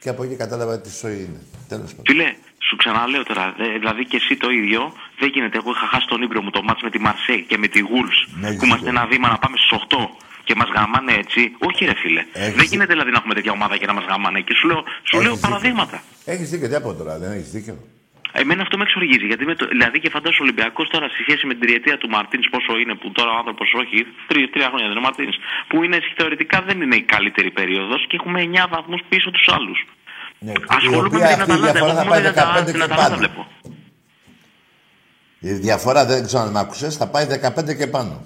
[0.00, 1.40] και από εκεί κατάλαβα τι ζωή είναι.
[1.68, 2.04] Τέλος πάντων.
[2.06, 2.34] Φίλε,
[2.68, 5.56] σου ξαναλέω τώρα, δε- δηλαδή και εσύ το ίδιο, δεν γίνεται.
[5.58, 8.18] Εγώ είχα χάσει τον ύπνο μου το μάτς με τη Μαρσέη και με τη Wolves,
[8.40, 8.98] Ναι, έχεις που είμαστε δίκιο.
[9.00, 10.08] ένα βήμα να πάμε στους 8
[10.44, 11.40] και μας γαμάνε έτσι.
[11.68, 12.68] Όχι ρε φίλε, Έχεις δεν δίκιο.
[12.70, 14.40] γίνεται δηλαδή να έχουμε τέτοια ομάδα και να μας γαμάνε.
[14.40, 15.48] Και σου λέω, σου λέω Έχεις δίκιο.
[15.48, 15.96] παραδείγματα.
[16.24, 17.76] Έχεις δίκιο, τι από τώρα, δεν έχεις δίκιο.
[18.42, 19.26] Εμένα αυτό με εξοργίζει.
[19.30, 22.08] Γιατί με το, δηλαδή και φαντάζομαι ο Ολυμπιακός τώρα στη σχέση με την τριετία του
[22.14, 23.96] Μαρτίνς, πόσο είναι που τώρα ο άνθρωπος όχι,
[24.30, 25.36] τρία, τρία χρόνια δεν είναι ο Μαρτίνς,
[25.68, 29.78] που είναι θεωρητικά δεν είναι η καλύτερη περίοδος και έχουμε 9 βαθμούς πίσω τους άλλους.
[30.46, 31.72] Ναι, η Ασχολούμαι οποία με την αυτή η Αταλάντα.
[31.72, 33.16] διαφορά Εγώ θα μόνο πάει την 15 την και Αταλάντα πάνω.
[33.22, 33.40] βλέπω.
[35.38, 38.22] Η διαφορά, δεν ξέρω αν με άκουσες, θα πάει 15 και πάνω.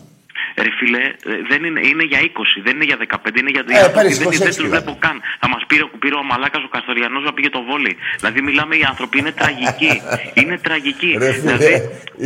[0.65, 2.29] Ρε φίλε, ε, δεν είναι, είναι για 20,
[2.67, 3.93] δεν είναι για 15, είναι για Ε, 2.
[3.97, 4.69] πέρυσι δεν, 26 δεν του πήγανε.
[4.75, 5.17] βλέπω καν.
[5.43, 7.93] Θα μας πήρε, πήρε ο Μαλάκας ο Καστοριανός να πήγε το βόλι.
[8.21, 9.93] Δηλαδή μιλάμε οι άνθρωποι είναι τραγικοί.
[10.41, 11.11] είναι τραγικοί.
[11.23, 11.73] Ρε φίλε, δηλαδή,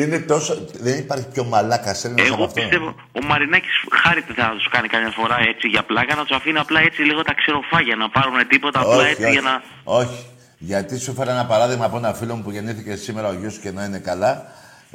[0.01, 0.53] είναι τόσο...
[0.87, 2.61] Δεν υπάρχει πιο μαλάκας Έλληνας από εγώ αυτό.
[2.61, 6.59] πιστεύω ο Μαρινάκης χάρη θα του κάνει καμιά φορά έτσι για πλάκα, να του αφήνει
[6.59, 9.63] απλά έτσι λίγο τα ξεροφάγια να πάρουν τίποτα απλά όχι, έτσι όχι, για να.
[9.85, 10.21] όχι.
[10.59, 13.61] Γιατί σου φέρα ένα παράδειγμα από ένα φίλο μου που γεννήθηκε σήμερα ο γιος σου
[13.61, 14.33] και να είναι καλά.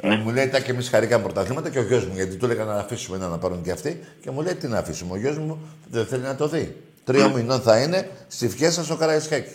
[0.02, 0.14] Ναι.
[0.14, 2.64] Ε, Μου λέει, τα και εμείς χαρήκαμε πρωταθλήματα και ο γιος μου, γιατί του έλεγα
[2.64, 4.00] να αφήσουμε ένα να πάρουν και αυτοί.
[4.22, 5.12] Και μου λέει, τι να αφήσουμε.
[5.12, 5.58] Ο γιος μου
[5.90, 6.76] δεν θέλει να το δει.
[7.04, 7.34] Τρία Ναι.
[7.34, 9.52] μηνών θα είναι στη ευχέ σας στο Καραϊσκάκι.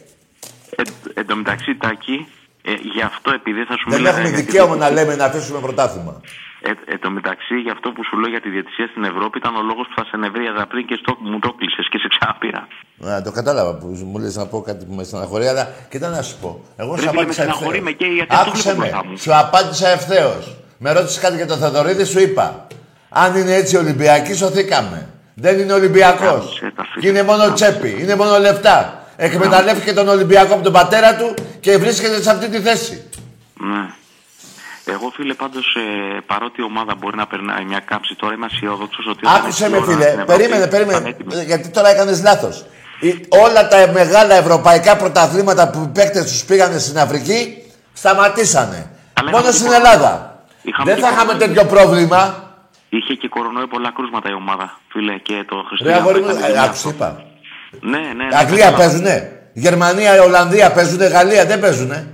[0.76, 0.82] Ε,
[1.14, 2.28] εν τω μεταξύ, Τάκη,
[2.62, 5.26] ε, γι' αυτό επειδή θα σου Δεν μιλάω έχουμε για τη δικαίωμα να λέμε να
[5.26, 6.22] αφήσουμε πρωτάθλημα.
[6.66, 9.56] Ε, εν τω μεταξύ, γι' αυτό που σου λέω για τη διαιτησία στην Ευρώπη ήταν
[9.56, 12.68] ο λόγος που θα σε νευρίαζα πριν και στο, μου το κλείσες και σε ξαναπήρα.
[12.98, 16.22] Να το κατάλαβα που μου λες να πω κάτι που με στεναχωρεί, αλλά κοίτα να
[16.22, 16.50] σου πω.
[16.76, 17.84] Εγώ Ρε σου φίλε, με απάντησα στεναχωρεί ευθέως.
[17.84, 18.88] με και γιατί αυτό Άκουσε βλέπω με.
[18.90, 19.18] μπροστά μου.
[19.18, 20.56] Σου απάντησα ευθέως.
[20.78, 22.68] Με ρώτησες κάτι για το Θεοδωρίδη, σου είπα.
[23.10, 25.10] Αν είναι έτσι Ολυμπιακοί, σωθήκαμε.
[25.36, 26.44] Δεν είναι Ολυμπιακός.
[26.60, 27.02] Κάμψε τα φίλε.
[27.02, 29.04] Και είναι μόνο τσέπη, είναι μόνο λεφτά.
[29.16, 33.04] Εκμεταλλεύτηκε τον Ολυμπιακό από τον πατέρα του και βρίσκεται σε αυτή τη θέση.
[33.60, 33.90] Ναι.
[34.86, 39.06] Εγώ, φίλε, πάντως, ε, παρότι η ομάδα μπορεί να περνάει μια κάψη, τώρα είμαι αισιόδοξος
[39.08, 39.26] ότι.
[39.26, 40.10] όταν Άκουσε έρθει η με, ώρα στην φίλε.
[40.10, 41.10] Ευρώπη, Περίμενε, θα είναι περίμενε.
[41.10, 41.44] έτοιμοι.
[41.44, 42.66] Γιατί τώρα έκανες λάθος.
[43.30, 47.58] Όλα τα μεγάλα ευρωπαϊκά πρωταθλήματα που οι παίκτες τους πήγανε στην Αφρική
[47.94, 48.92] σταματήσανε.
[49.14, 50.44] Αλλά Μόνο είχαμε στην και Ελλάδα.
[50.62, 51.54] Είχαμε Δεν και θα είχαμε κορονοϊό.
[51.54, 52.22] τέτοιο πρόβλημα.
[52.90, 56.00] Είχε και κορονοϊό πολλά κρούσματα η ομάδα, φίλε, και το Ρε Χριστούγεννα.
[56.02, 57.24] αγόρι μου, ήταν ε, μια- άκουσε, είπα.
[57.82, 58.14] Ναι, ναι.
[58.14, 58.78] ναι, Αγγλία κατάλαβα.
[58.78, 59.16] παίζουνε.
[59.54, 61.06] Γερμανία, Ολλανδία παίζουνε.
[61.06, 62.08] Γαλλία δεν παίζουνε.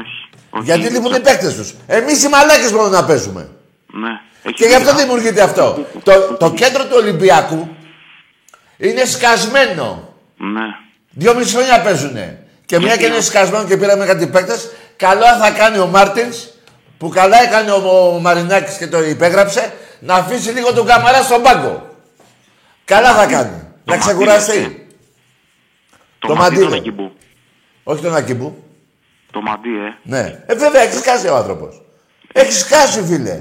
[0.00, 0.11] Όχι.
[0.54, 0.64] Όχι.
[0.64, 1.74] Γιατί λείπουν οι παίκτες τους.
[1.86, 3.48] Εμείς οι μαλάκες μόνο να παίζουμε.
[3.86, 4.10] Ναι.
[4.42, 5.02] Έχει Και γι' αυτό δίκιο.
[5.04, 5.86] δημιουργείται αυτό.
[6.02, 7.68] Το, το κέντρο του Ολυμπιακού
[8.76, 10.14] είναι σκασμένο.
[10.36, 10.64] Ναι.
[11.10, 12.46] Δύο μισή χρόνια παίζουνε.
[12.66, 16.46] Και μια και είναι σκασμένο και πήραμε κάτι παίκτες, καλά θα κάνει ο Μάρτινς,
[16.98, 21.42] που καλά έκανε ο, ο Μαρινάκης και το υπέγραψε, να αφήσει λίγο τον καμαρά στον
[21.42, 21.96] πάγκο.
[22.84, 23.62] Καλά θα κάνει.
[23.84, 24.86] Να ξεκουραστεί.
[26.18, 26.76] Το, Το μαντί μαντί, τον ρε.
[26.78, 27.12] Ακιμπού.
[27.82, 28.64] Όχι τον Ακιμπού.
[29.34, 29.88] Το μαντί, ε.
[30.02, 30.24] Ναι.
[30.46, 31.82] Ε, βέβαια, έχεις σκάσει ο άνθρωπος.
[32.32, 33.36] Έχεις σκάσει, φίλε.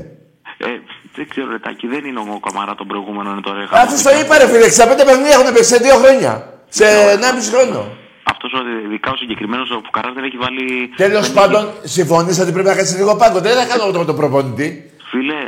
[0.67, 0.69] Ε,
[1.15, 3.59] δεν ξέρω, Ρετάκι, δεν είναι ο Καμαρά τον προηγούμενο, είναι τώρα.
[3.71, 4.65] Αυτό το είπα, ρε φίλε.
[4.65, 6.31] 65 παιχνίδια έχουν παίξει σε δύο χρόνια.
[6.69, 6.85] Σε
[7.15, 7.79] 1,5 χρόνο.
[8.23, 10.89] Αυτός ο ειδικά ο συγκεκριμένος ο Φουκαράς δεν έχει βάλει.
[10.95, 13.39] Τέλος δεν πάντων, συμφωνείς ότι πρέπει να κάτσεις λίγο πάγκο.
[13.39, 14.90] Δεν θα κάνω το, το προπονητή.
[15.11, 15.39] Έχει- Φίλε,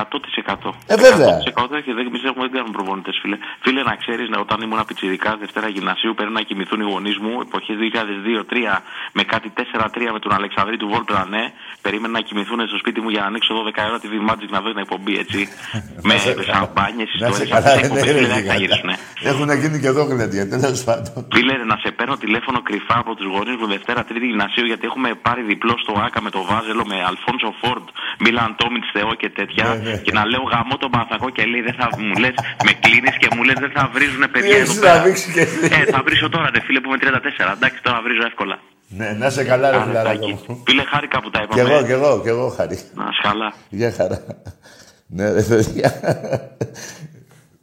[0.00, 0.74] 100%.
[0.86, 1.34] Ε, βέβαια.
[1.44, 3.36] 100% και δεν, εμείς έχουμε, δεν κάνουμε προπονητές, φίλε.
[3.64, 7.72] Φίλε, να ξέρεις, όταν ήμουν πιτσιρικά Δευτέρα Γυμνασίου, παίρνει να κοιμηθούν οι γονείς μου, εποχέ
[7.82, 11.44] 2002-3, με κάτι 4-3 με τον Αλεξανδρή του Βόλτρα, ναι.
[11.84, 14.60] Περίμενα να κοιμηθούν στο σπίτι μου για να ανοίξω 12 ώρα τη TV Magic να
[14.60, 15.40] δω την εκπομπή, έτσι.
[16.08, 16.14] με
[16.50, 17.52] σαμπάνιε, Να σε ιστορίε.
[17.54, 18.60] καλά, Αυτέ οι ναι, εκπομπέ ρε, δεν θα γιγάντα.
[18.60, 18.90] γυρίσουν.
[19.30, 21.12] Έχουν γίνει και εδώ γλέντια, τέλος πάντων.
[21.34, 24.84] Φίλε, ρε, να σε παίρνω τηλέφωνο κρυφά από τους γονείς μου Δευτέρα Τρίτη Γυμνασίου γιατί
[24.90, 27.86] έχουμε πάρει διπλό στο ΑΚΑ με το Βάζελο, με Αλφόνσο Φόρντ,
[28.24, 29.64] Μίλαν Τόμιτς Θεό και τέτοια.
[29.68, 29.96] Ναι, ναι.
[30.04, 32.34] Και να λέω γαμό τον Παναθακό και λέει δεν θα μου λες,
[32.66, 35.02] με κλείνεις και μου λες δεν θα βρίζουν παιδιά έχεις εδώ να πέρα.
[35.04, 35.58] δείξεις και εσύ.
[35.78, 37.52] Ε, θα βρίσω τώρα, ρε φίλε που είμαι 34.
[37.56, 38.56] Εντάξει, τώρα βρίζω εύκολα.
[38.98, 40.38] Ναι, να σε καλά, ρε Άρα, φιλαράκο Τάκη.
[40.48, 40.62] μου.
[40.66, 41.74] Φίλε, χάρηκα που τα Κι είπαμε.
[41.74, 42.78] εγώ, κι εγώ, κι εγώ, χάρη.
[42.94, 43.52] Να είσαι καλά.
[43.68, 44.18] Γεια χαρά.
[45.06, 45.90] Ναι, ρε παιδιά.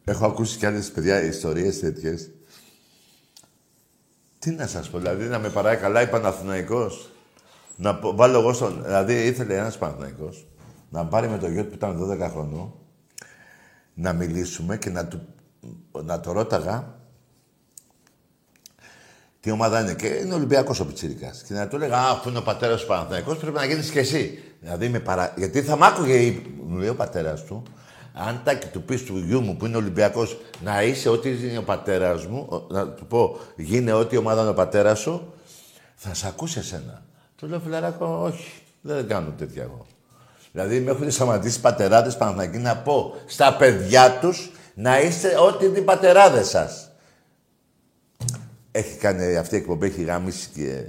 [0.05, 2.29] Έχω ακούσει κι άλλες παιδιά ιστορίες τέτοιες.
[4.39, 7.09] Τι να σας πω, δηλαδή να με παράει καλά η Παναθηναϊκός.
[7.75, 8.81] Να πω- βάλω εγώ στον...
[8.85, 10.45] Δηλαδή ήθελε ένας Παναθηναϊκός
[10.89, 12.73] να πάρει με το γιο του που ήταν 12 χρονών
[13.93, 15.21] να μιλήσουμε και να, του,
[16.03, 16.97] να το ρώταγα
[19.39, 19.93] τι ομάδα είναι.
[19.93, 21.33] Και είναι Ολυμπιακός ο Πιτσυρικά.
[21.47, 23.99] Και να του έλεγα, Α, αφού είναι ο πατέρας του Παναθηναϊκός, πρέπει να γίνεις και
[23.99, 24.43] εσύ.
[24.61, 25.33] Δηλαδή με παρα...
[25.37, 27.63] Γιατί θα μ' άκουγε, η- μου λέει ο πατέρας του,
[28.13, 31.63] αν τάκι του πεις του γιού μου που είναι Ολυμπιακός, να είσαι ό,τι είναι ο
[31.63, 35.33] πατέρας μου, ο- να του πω, γίνε ό,τι ομάδα είναι ο πατέρας σου,
[35.95, 37.03] θα σε ακούσει εσένα.
[37.35, 39.85] Του λέω, φιλαράκο, όχι, δεν κάνω τέτοια εγώ.
[40.51, 45.77] Δηλαδή με έχουν σταματήσει πατεράδες Παναθηναϊκοί να πω στα παιδιά τους να είστε ό,τι είναι
[45.77, 46.91] οι πατεράδες σας.
[48.71, 50.83] Έχει κάνει αυτή η εκπομπή, έχει γαμίσει και,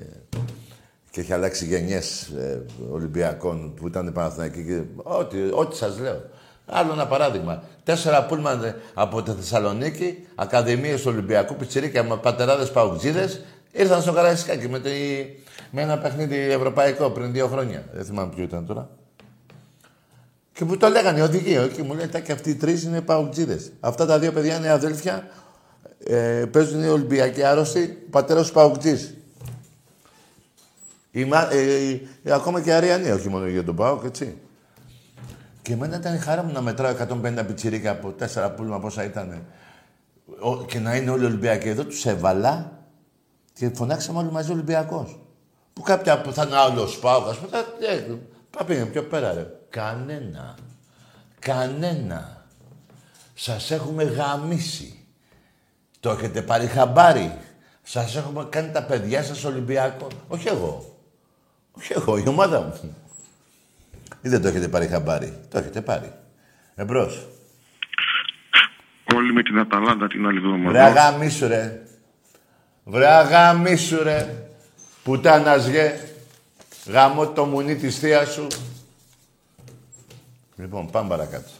[1.11, 6.23] και έχει αλλάξει γενιές ε, Ολυμπιακών που ήταν Παναθηναϊκοί και ό,τι, ό,τι σας λέω.
[6.67, 7.63] Άλλο ένα παράδειγμα.
[7.85, 14.13] Τέσσερα πούλμαν ε, από τη Θεσσαλονίκη, Ακαδημίες του Ολυμπιακού, πιτσιρίκα με πατεράδες παουτζίδες, ήρθαν στο
[14.13, 14.91] Καραϊσκάκι με, τη,
[15.71, 17.85] με ένα παιχνίδι ευρωπαϊκό πριν δύο χρόνια.
[17.93, 18.89] Δεν θυμάμαι ποιο ήταν τώρα.
[20.53, 23.73] Και μου το λέγανε οι οδηγοί, όχι, μου λέει, και αυτοί οι τρεις είναι παουτζίδες.
[23.81, 25.29] Αυτά τα δύο παιδιά είναι αδέλφια,
[26.05, 29.15] ε, παίζουν οι Ολυμπιακοί άρρωστοι, ο πατέρας τους Παουκτζή.
[31.13, 31.23] Ε,
[32.23, 34.39] ε, ακόμα και Αριανοί, όχι μόνο για τον Πάοκ, έτσι.
[35.63, 39.47] Και εμένα ήταν η χαρά μου να μετράω 150 πιτσιρίκα από 4 πούλμα πόσα ήταν.
[40.67, 41.69] Και να είναι όλοι Ολυμπιακοί.
[41.69, 42.73] Εδώ τους έβαλα
[43.53, 45.21] και φωνάξαμε όλοι μαζί Ολυμπιακός.
[45.73, 47.51] Που κάποια που θα είναι άλλος Πάοκ, ας πούμε,
[48.51, 49.47] θα, ε, θα πήγαινε πιο πέρα, ρε.
[49.71, 50.55] Κανένα.
[51.39, 52.45] Κανένα.
[53.35, 55.05] Σας έχουμε γαμίσει.
[56.01, 57.39] Το έχετε πάρει χαμπάρι.
[57.83, 60.07] Σας έχουμε κάνει τα παιδιά σας Ολυμπιακό.
[60.29, 60.99] Όχι εγώ.
[61.73, 62.97] Όχι εγώ, η ομάδα μου.
[64.23, 65.39] Ή δεν το έχετε πάρει χαμπάρι.
[65.51, 66.13] Το έχετε πάρει.
[66.75, 67.29] Εμπρός.
[69.15, 70.85] Όλοι με την Αταλάντα την άλλη Βρε εβδομάδα.
[70.85, 71.83] αγαμίσου ρε.
[72.85, 74.45] Βρε αγαμίσου ρε.
[75.03, 76.10] Πουτάνας γε.
[76.91, 78.47] Γαμώ το μουνί της θείας σου.
[80.57, 81.51] Λοιπόν, πάμε παρακάτω.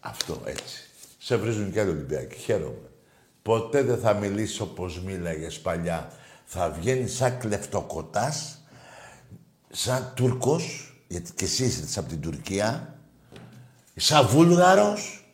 [0.00, 0.88] Αυτό έτσι.
[1.18, 2.38] Σε βρίζουν και άλλοι Ολυμπιακοί.
[2.38, 2.90] Χαίρομαι.
[3.42, 6.12] Ποτέ δεν θα μιλήσω όπως μίλαγες παλιά.
[6.44, 8.62] Θα βγαίνεις σαν κλεφτοκοτάς,
[9.70, 12.98] σαν Τούρκος, γιατί και εσύ είσαι από την Τουρκία,
[13.96, 15.30] σαν Βούλγαρος,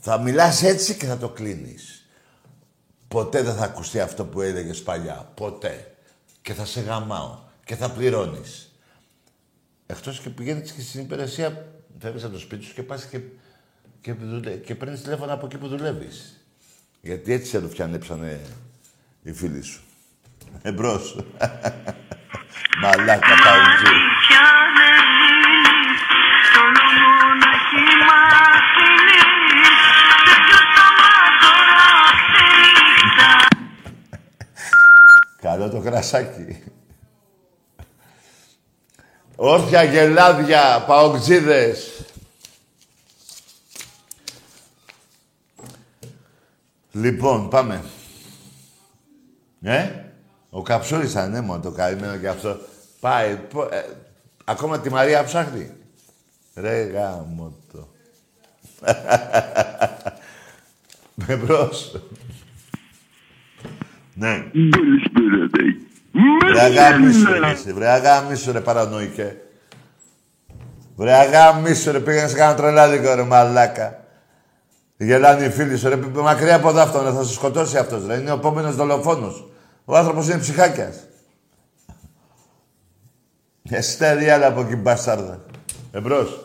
[0.00, 2.08] θα μιλάς έτσι και θα το κλείνεις.
[3.08, 5.32] Ποτέ δεν θα ακουστεί αυτό που έλεγες παλιά.
[5.34, 5.93] Ποτέ.
[6.44, 7.38] Και θα σε γαμάω.
[7.64, 8.72] Και θα πληρώνεις.
[9.86, 11.66] Εκτός και πηγαίνεις και στην υπηρεσία,
[11.98, 13.20] φεύγεις από το σπίτι σου και πας και,
[14.00, 14.50] και, δουλε...
[14.50, 16.44] και παίρνεις τηλέφωνο από εκεί που δουλεύεις.
[17.00, 18.40] Γιατί έτσι σε ρουφιανέψανε
[19.22, 19.82] οι φίλοι σου.
[20.62, 21.14] Εμπρός.
[22.82, 24.13] Μαλάκα, παουτζή.
[35.82, 36.62] Κρασάκι.
[39.36, 42.04] Όρθια γελάδια, παοξίδες.
[46.92, 47.84] Λοιπόν, πάμε.
[49.62, 49.90] Ε,
[50.50, 52.58] ο Καψούρης θα είναι μόνο το καημένο και αυτό.
[53.00, 53.84] Πάει, πο- ε,
[54.44, 55.70] ακόμα τη Μαρία ψάχνει.
[56.54, 57.88] Ρε γάμο το.
[61.26, 62.00] Εμπρός.
[64.14, 64.44] Ναι.
[66.52, 67.72] Βρε αγάμισου ρε, εσύ.
[67.72, 69.36] βρε αγάμισου ρε παρανοϊκέ.
[70.96, 73.98] Βρε αγάμισου ρε, πήγαινες σε κάνα τρελάδικο ρε μαλάκα.
[74.96, 78.16] Γελάνε οι φίλοι σου ρε, π- μακριά από δάφτονα, θα σε σκοτώσει αυτός ρε.
[78.16, 79.48] Είναι ο επόμενος δολοφόνος.
[79.84, 80.96] Ο άνθρωπος είναι ψυχάκιας.
[83.70, 85.40] Εστέρι άλλα από εκεί μπαστάρδα.
[85.92, 86.44] Εμπρός.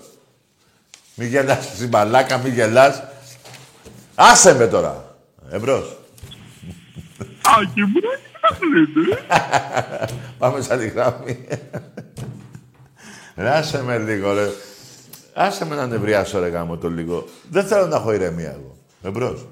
[1.15, 3.03] Μη γελάς εσύ μαλάκα, μη γελάς.
[4.15, 5.15] Άσε με τώρα.
[5.49, 5.98] Εμπρός.
[7.59, 7.99] Άκη μου,
[10.37, 11.47] Πάμε σαν τη γράμμη.
[13.35, 14.47] Ρε, άσε με λίγο, ρε.
[15.33, 17.25] Άσε με να νευριάσω, ρε γάμο το λίγο.
[17.49, 18.77] Δεν θέλω να έχω ηρεμία εγώ.
[19.01, 19.47] Εμπρός.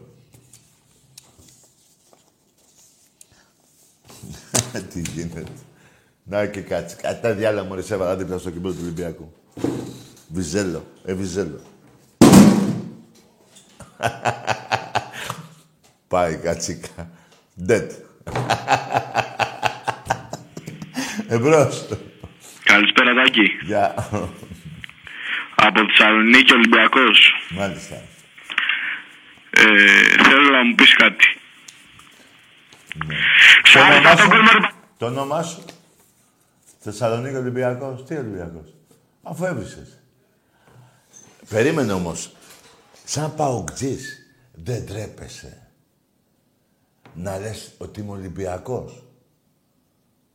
[4.94, 5.44] Τι γίνεται.
[6.24, 6.96] Να και κάτσε.
[7.02, 9.32] Κάτι τα διάλα μου, ρε, σε έβαλα δίπλα στο κήπο του Ολυμπιακού.
[10.28, 10.86] Βιζέλο.
[11.06, 11.60] Ε, βιζέλο.
[16.08, 17.10] Πάει κατσίκα.
[17.66, 17.88] Dead.
[21.28, 21.88] Εμπρός.
[22.64, 23.42] Καλησπέρα, Τάκη.
[23.66, 23.94] Γεια.
[25.56, 27.32] Από Θεσσαλονίκη, Ολυμπιακός.
[27.50, 27.96] Μάλιστα.
[29.50, 31.26] Ε, θέλω να μου πεις κάτι.
[33.64, 34.30] Σ' Το άρεσε όνομά αυτό σου.
[34.30, 35.66] που είμαι Το όνομά σου;
[36.80, 38.74] Θεσσαλονίκη Ολυμπιακός; Τι Ολυμπιακός;
[39.24, 40.02] Αφού έβρισες.
[41.50, 42.32] Περίμενε όμως.
[43.04, 45.67] Σαν παοκτζής δεν τρέπεσαι
[47.18, 49.04] να λες ότι είμαι Ολυμπιακός.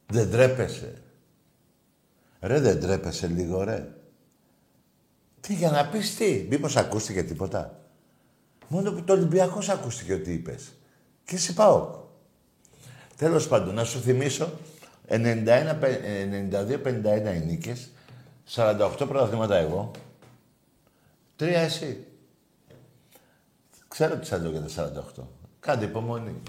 [0.07, 1.03] Δεν τρέπεσαι.
[2.41, 3.89] Ρε δεν τρέπεσαι λίγο ρε.
[5.41, 7.79] Τι για να πεις τι; Μήπως ακούστηκε τίποτα;
[8.69, 10.73] Μόνο που το Ολυμπιακός ακούστηκε ότι είπες.
[11.25, 12.01] Και εσύ πάω.
[13.17, 14.53] Τέλος πάντων, να σου θυμίσω
[15.09, 17.91] 91, πε- 92-51 οι νίκες,
[18.55, 19.91] 48 πρωταθλήματα εγώ,
[21.37, 22.07] τρία εσύ.
[23.89, 25.23] Ξέρω τι θα λέω για τα 48.
[25.61, 26.43] Κάντε υπομονή.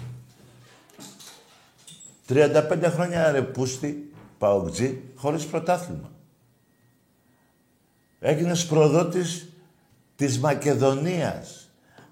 [2.28, 6.10] 35 χρόνια ρε πούστη, παοκτζή, χωρίς πρωτάθλημα.
[8.20, 9.48] Έγινες προδότης
[10.16, 11.68] της Μακεδονίας.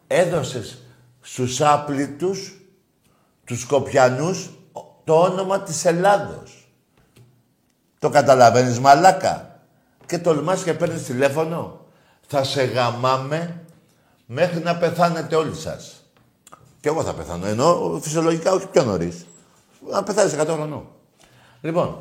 [0.06, 0.82] Έδωσες
[1.20, 2.60] στους άπλητους
[3.44, 4.50] τους Σκοπιανούς
[5.04, 6.68] το όνομα της Ελλάδος.
[7.98, 9.60] Το καταλαβαίνεις μαλάκα.
[10.06, 11.86] Και τολμάς και παίρνεις τηλέφωνο.
[12.26, 13.64] Θα σε γαμάμε
[14.26, 16.04] μέχρι να πεθάνετε όλοι σας.
[16.80, 17.46] Και εγώ θα πεθάνω.
[17.46, 19.26] Ενώ φυσιολογικά όχι πιο νωρίς.
[19.90, 20.88] Να πεθάνεις 100 χρονών.
[21.60, 21.98] Λοιπόν,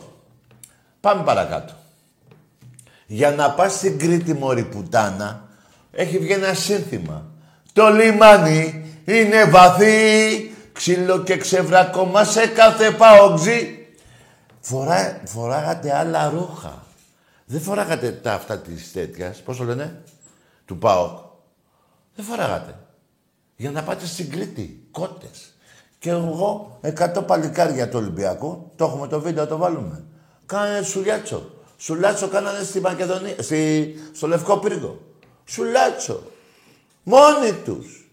[1.00, 1.74] πάμε παρακάτω.
[3.08, 5.48] Για να πας στην Κρήτη μωρή πουτάνα,
[5.92, 7.26] έχει βγει ένα σύνθημα.
[7.74, 13.88] Το λιμάνι είναι βαθύ, ξύλο και ξεβράκωμα σε κάθε παόξι.
[14.60, 16.84] Φορά, φοράγατε άλλα ρούχα.
[17.46, 20.02] Δεν φοράγατε τα αυτά της τέτοιας, πώς το λένε,
[20.66, 21.18] του ΠΑΟΚ.
[22.16, 22.80] Δεν φοράγατε.
[23.56, 25.51] Για να πάτε στην Κρήτη, κότες.
[26.02, 30.04] Και εγώ, 100 παλικάρια του Ολυμπιακού, το έχουμε το βίντεο, το βάλουμε.
[30.46, 31.50] Κάνανε σουλιάτσο.
[31.78, 35.00] Σουλάτσο κάνανε στη Μακεδονία, στη, στο Λευκό Πύργο.
[35.46, 36.24] Σουλάτσο.
[37.04, 38.10] Μόνοι τους.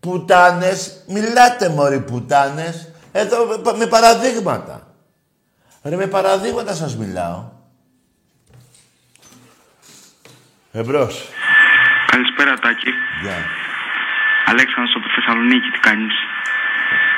[0.00, 2.90] Πουτάνες, μιλάτε μωροί πουτάνες.
[3.12, 4.94] Εδώ με- με παραδείγματα.
[5.82, 7.44] Ρε με παραδείγματα σας μιλάω.
[10.72, 11.28] Εμπρός.
[12.06, 12.90] Καλησπέρα, Τάκη.
[13.22, 13.36] Γεια.
[14.46, 16.12] Αλέξανδρος από Θεσσαλονίκη, τι κάνεις;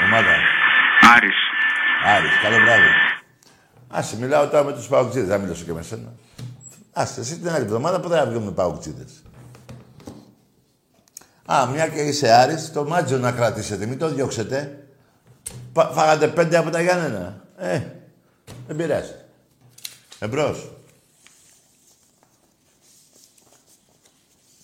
[0.05, 0.35] Ομάδα.
[1.17, 1.37] Άρης.
[2.07, 2.91] Άρης, καλό βράδυ.
[3.89, 6.13] Άσε, μιλάω τώρα με τους παουκτζίδες, δεν μιλήσω και με σένα.
[6.93, 9.23] Άσε, εσύ την άλλη εβδομάδα που θα βγούμε παουκτζίδες.
[11.47, 14.87] Α, μια και είσαι Άρης, το μάτζο να κρατήσετε, μην το διώξετε.
[15.73, 17.45] Πα- φάγατε πέντε από τα Γιάννενα.
[17.57, 17.81] Ε,
[18.67, 19.15] δεν πειράζει.
[20.19, 20.71] Εμπρός.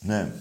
[0.00, 0.32] Ναι.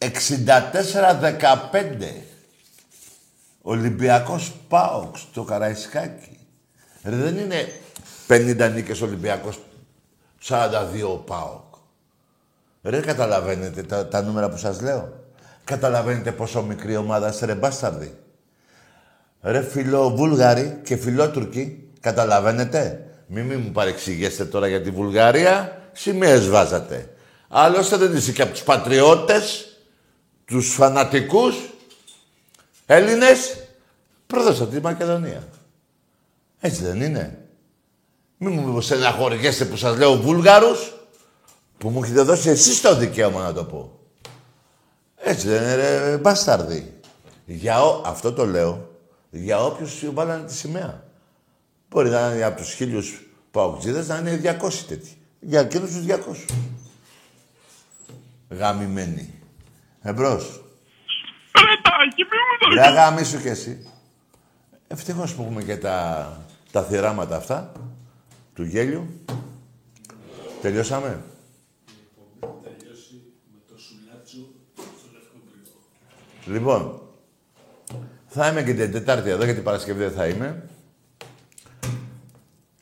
[0.00, 0.08] «64-15».
[3.62, 6.38] Ολυμπιακός Πάοξ, το Καραϊσκάκι.
[7.04, 7.72] Ρε, δεν είναι
[8.28, 9.58] 50 νίκες Ολυμπιακός,
[10.48, 11.74] 42 ο Πάοκ.
[12.82, 15.12] Ρε, καταλαβαίνετε τα, τα νούμερα που σας λέω;
[15.64, 18.14] Καταλαβαίνετε πόσο μικρή ομάδα είστε, ρε μπάσταρδοι.
[19.42, 27.08] Ρε φιλοβούλγαροι και φιλότουρκοι, καταλαβαίνετε; Μη μη μου παρεξηγήσετε τώρα για τη Βουλγαρία, σημαίες βάζατε.
[27.48, 29.69] Άλλωστε δεν είσαι και από τους πατριώτες
[30.50, 31.56] τους φανατικούς
[32.86, 33.66] Έλληνες
[34.26, 35.48] πρόδωσαν τη Μακεδονία.
[36.60, 37.48] Έτσι δεν είναι.
[38.36, 40.92] Μην μου στεναχωρηκέστε που σας λέω Βούλγαρους,
[41.78, 43.98] που μου έχετε δώσει εσείς το δικαίωμα να το πω.
[45.16, 47.00] Έτσι δεν είναι, ρε, μπαστάρδι.
[47.44, 48.02] Για ο...
[48.04, 48.90] Αυτό το λέω
[49.30, 51.04] για όποιους βάλανε τη σημαία.
[51.88, 55.16] Μπορεί να είναι από τους χίλιους παοκτζίδες να είναι 200 τέτοιοι.
[55.40, 56.54] Για εκείνους τους 200.
[58.48, 59.39] Γαμημένοι.
[60.02, 60.64] Εμπρός.
[62.74, 63.90] Ρε γαμίσου κι εσύ.
[64.88, 66.36] Ευτυχώς που έχουμε και τα,
[66.72, 67.72] τα θυράματα αυτά
[68.54, 69.24] του γέλιου.
[70.60, 71.22] Τελειώσαμε.
[76.46, 77.00] Λοιπόν,
[78.26, 80.68] θα είμαι και την Τετάρτη εδώ, γιατί Παρασκευή δεν θα είμαι.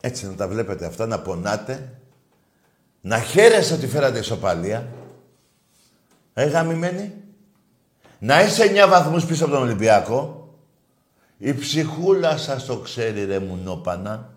[0.01, 2.01] Έτσι να τα βλέπετε αυτά, να πονάτε.
[3.01, 4.89] Να χαίρεσαι ότι φέρατε ισοπαλία.
[6.39, 7.15] Ε, γαμημένη.
[8.19, 10.49] Να είσαι 9 βαθμούς πίσω από τον Ολυμπιακό.
[11.39, 14.31] Η ψυχούλα σας το ξέρει ρε μουνόπανα.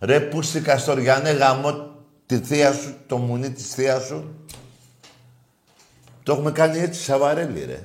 [0.00, 1.90] Ρε πούστη Καστοριανέ γαμώ
[2.26, 4.34] τη θεία σου, το μουνί της θεία σου.
[6.22, 7.82] Το έχουμε κάνει έτσι σαβαρέλι ρε.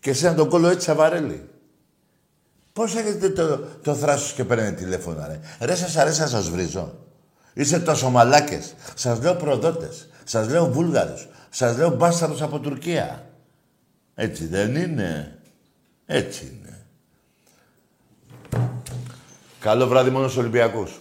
[0.00, 1.48] Και εσένα τον κόλλο έτσι σαβαρέλι.
[2.72, 5.40] Πώς έχετε το, το θράσος και παίρνετε τηλέφωνα, ρε.
[5.66, 6.98] Ρε, σας αρέσει να σας βρίζω.
[7.52, 8.74] Είστε τόσο μαλάκες.
[8.94, 10.08] Σας λέω προδότες.
[10.24, 11.28] Σας λέω βούλγαρους.
[11.50, 13.30] Σας λέω μπάσταρους από Τουρκία.
[14.14, 15.38] Έτσι δεν είναι.
[16.06, 16.78] Έτσι είναι.
[19.60, 21.00] Καλό βράδυ μόνο στους Ολυμπιακούς.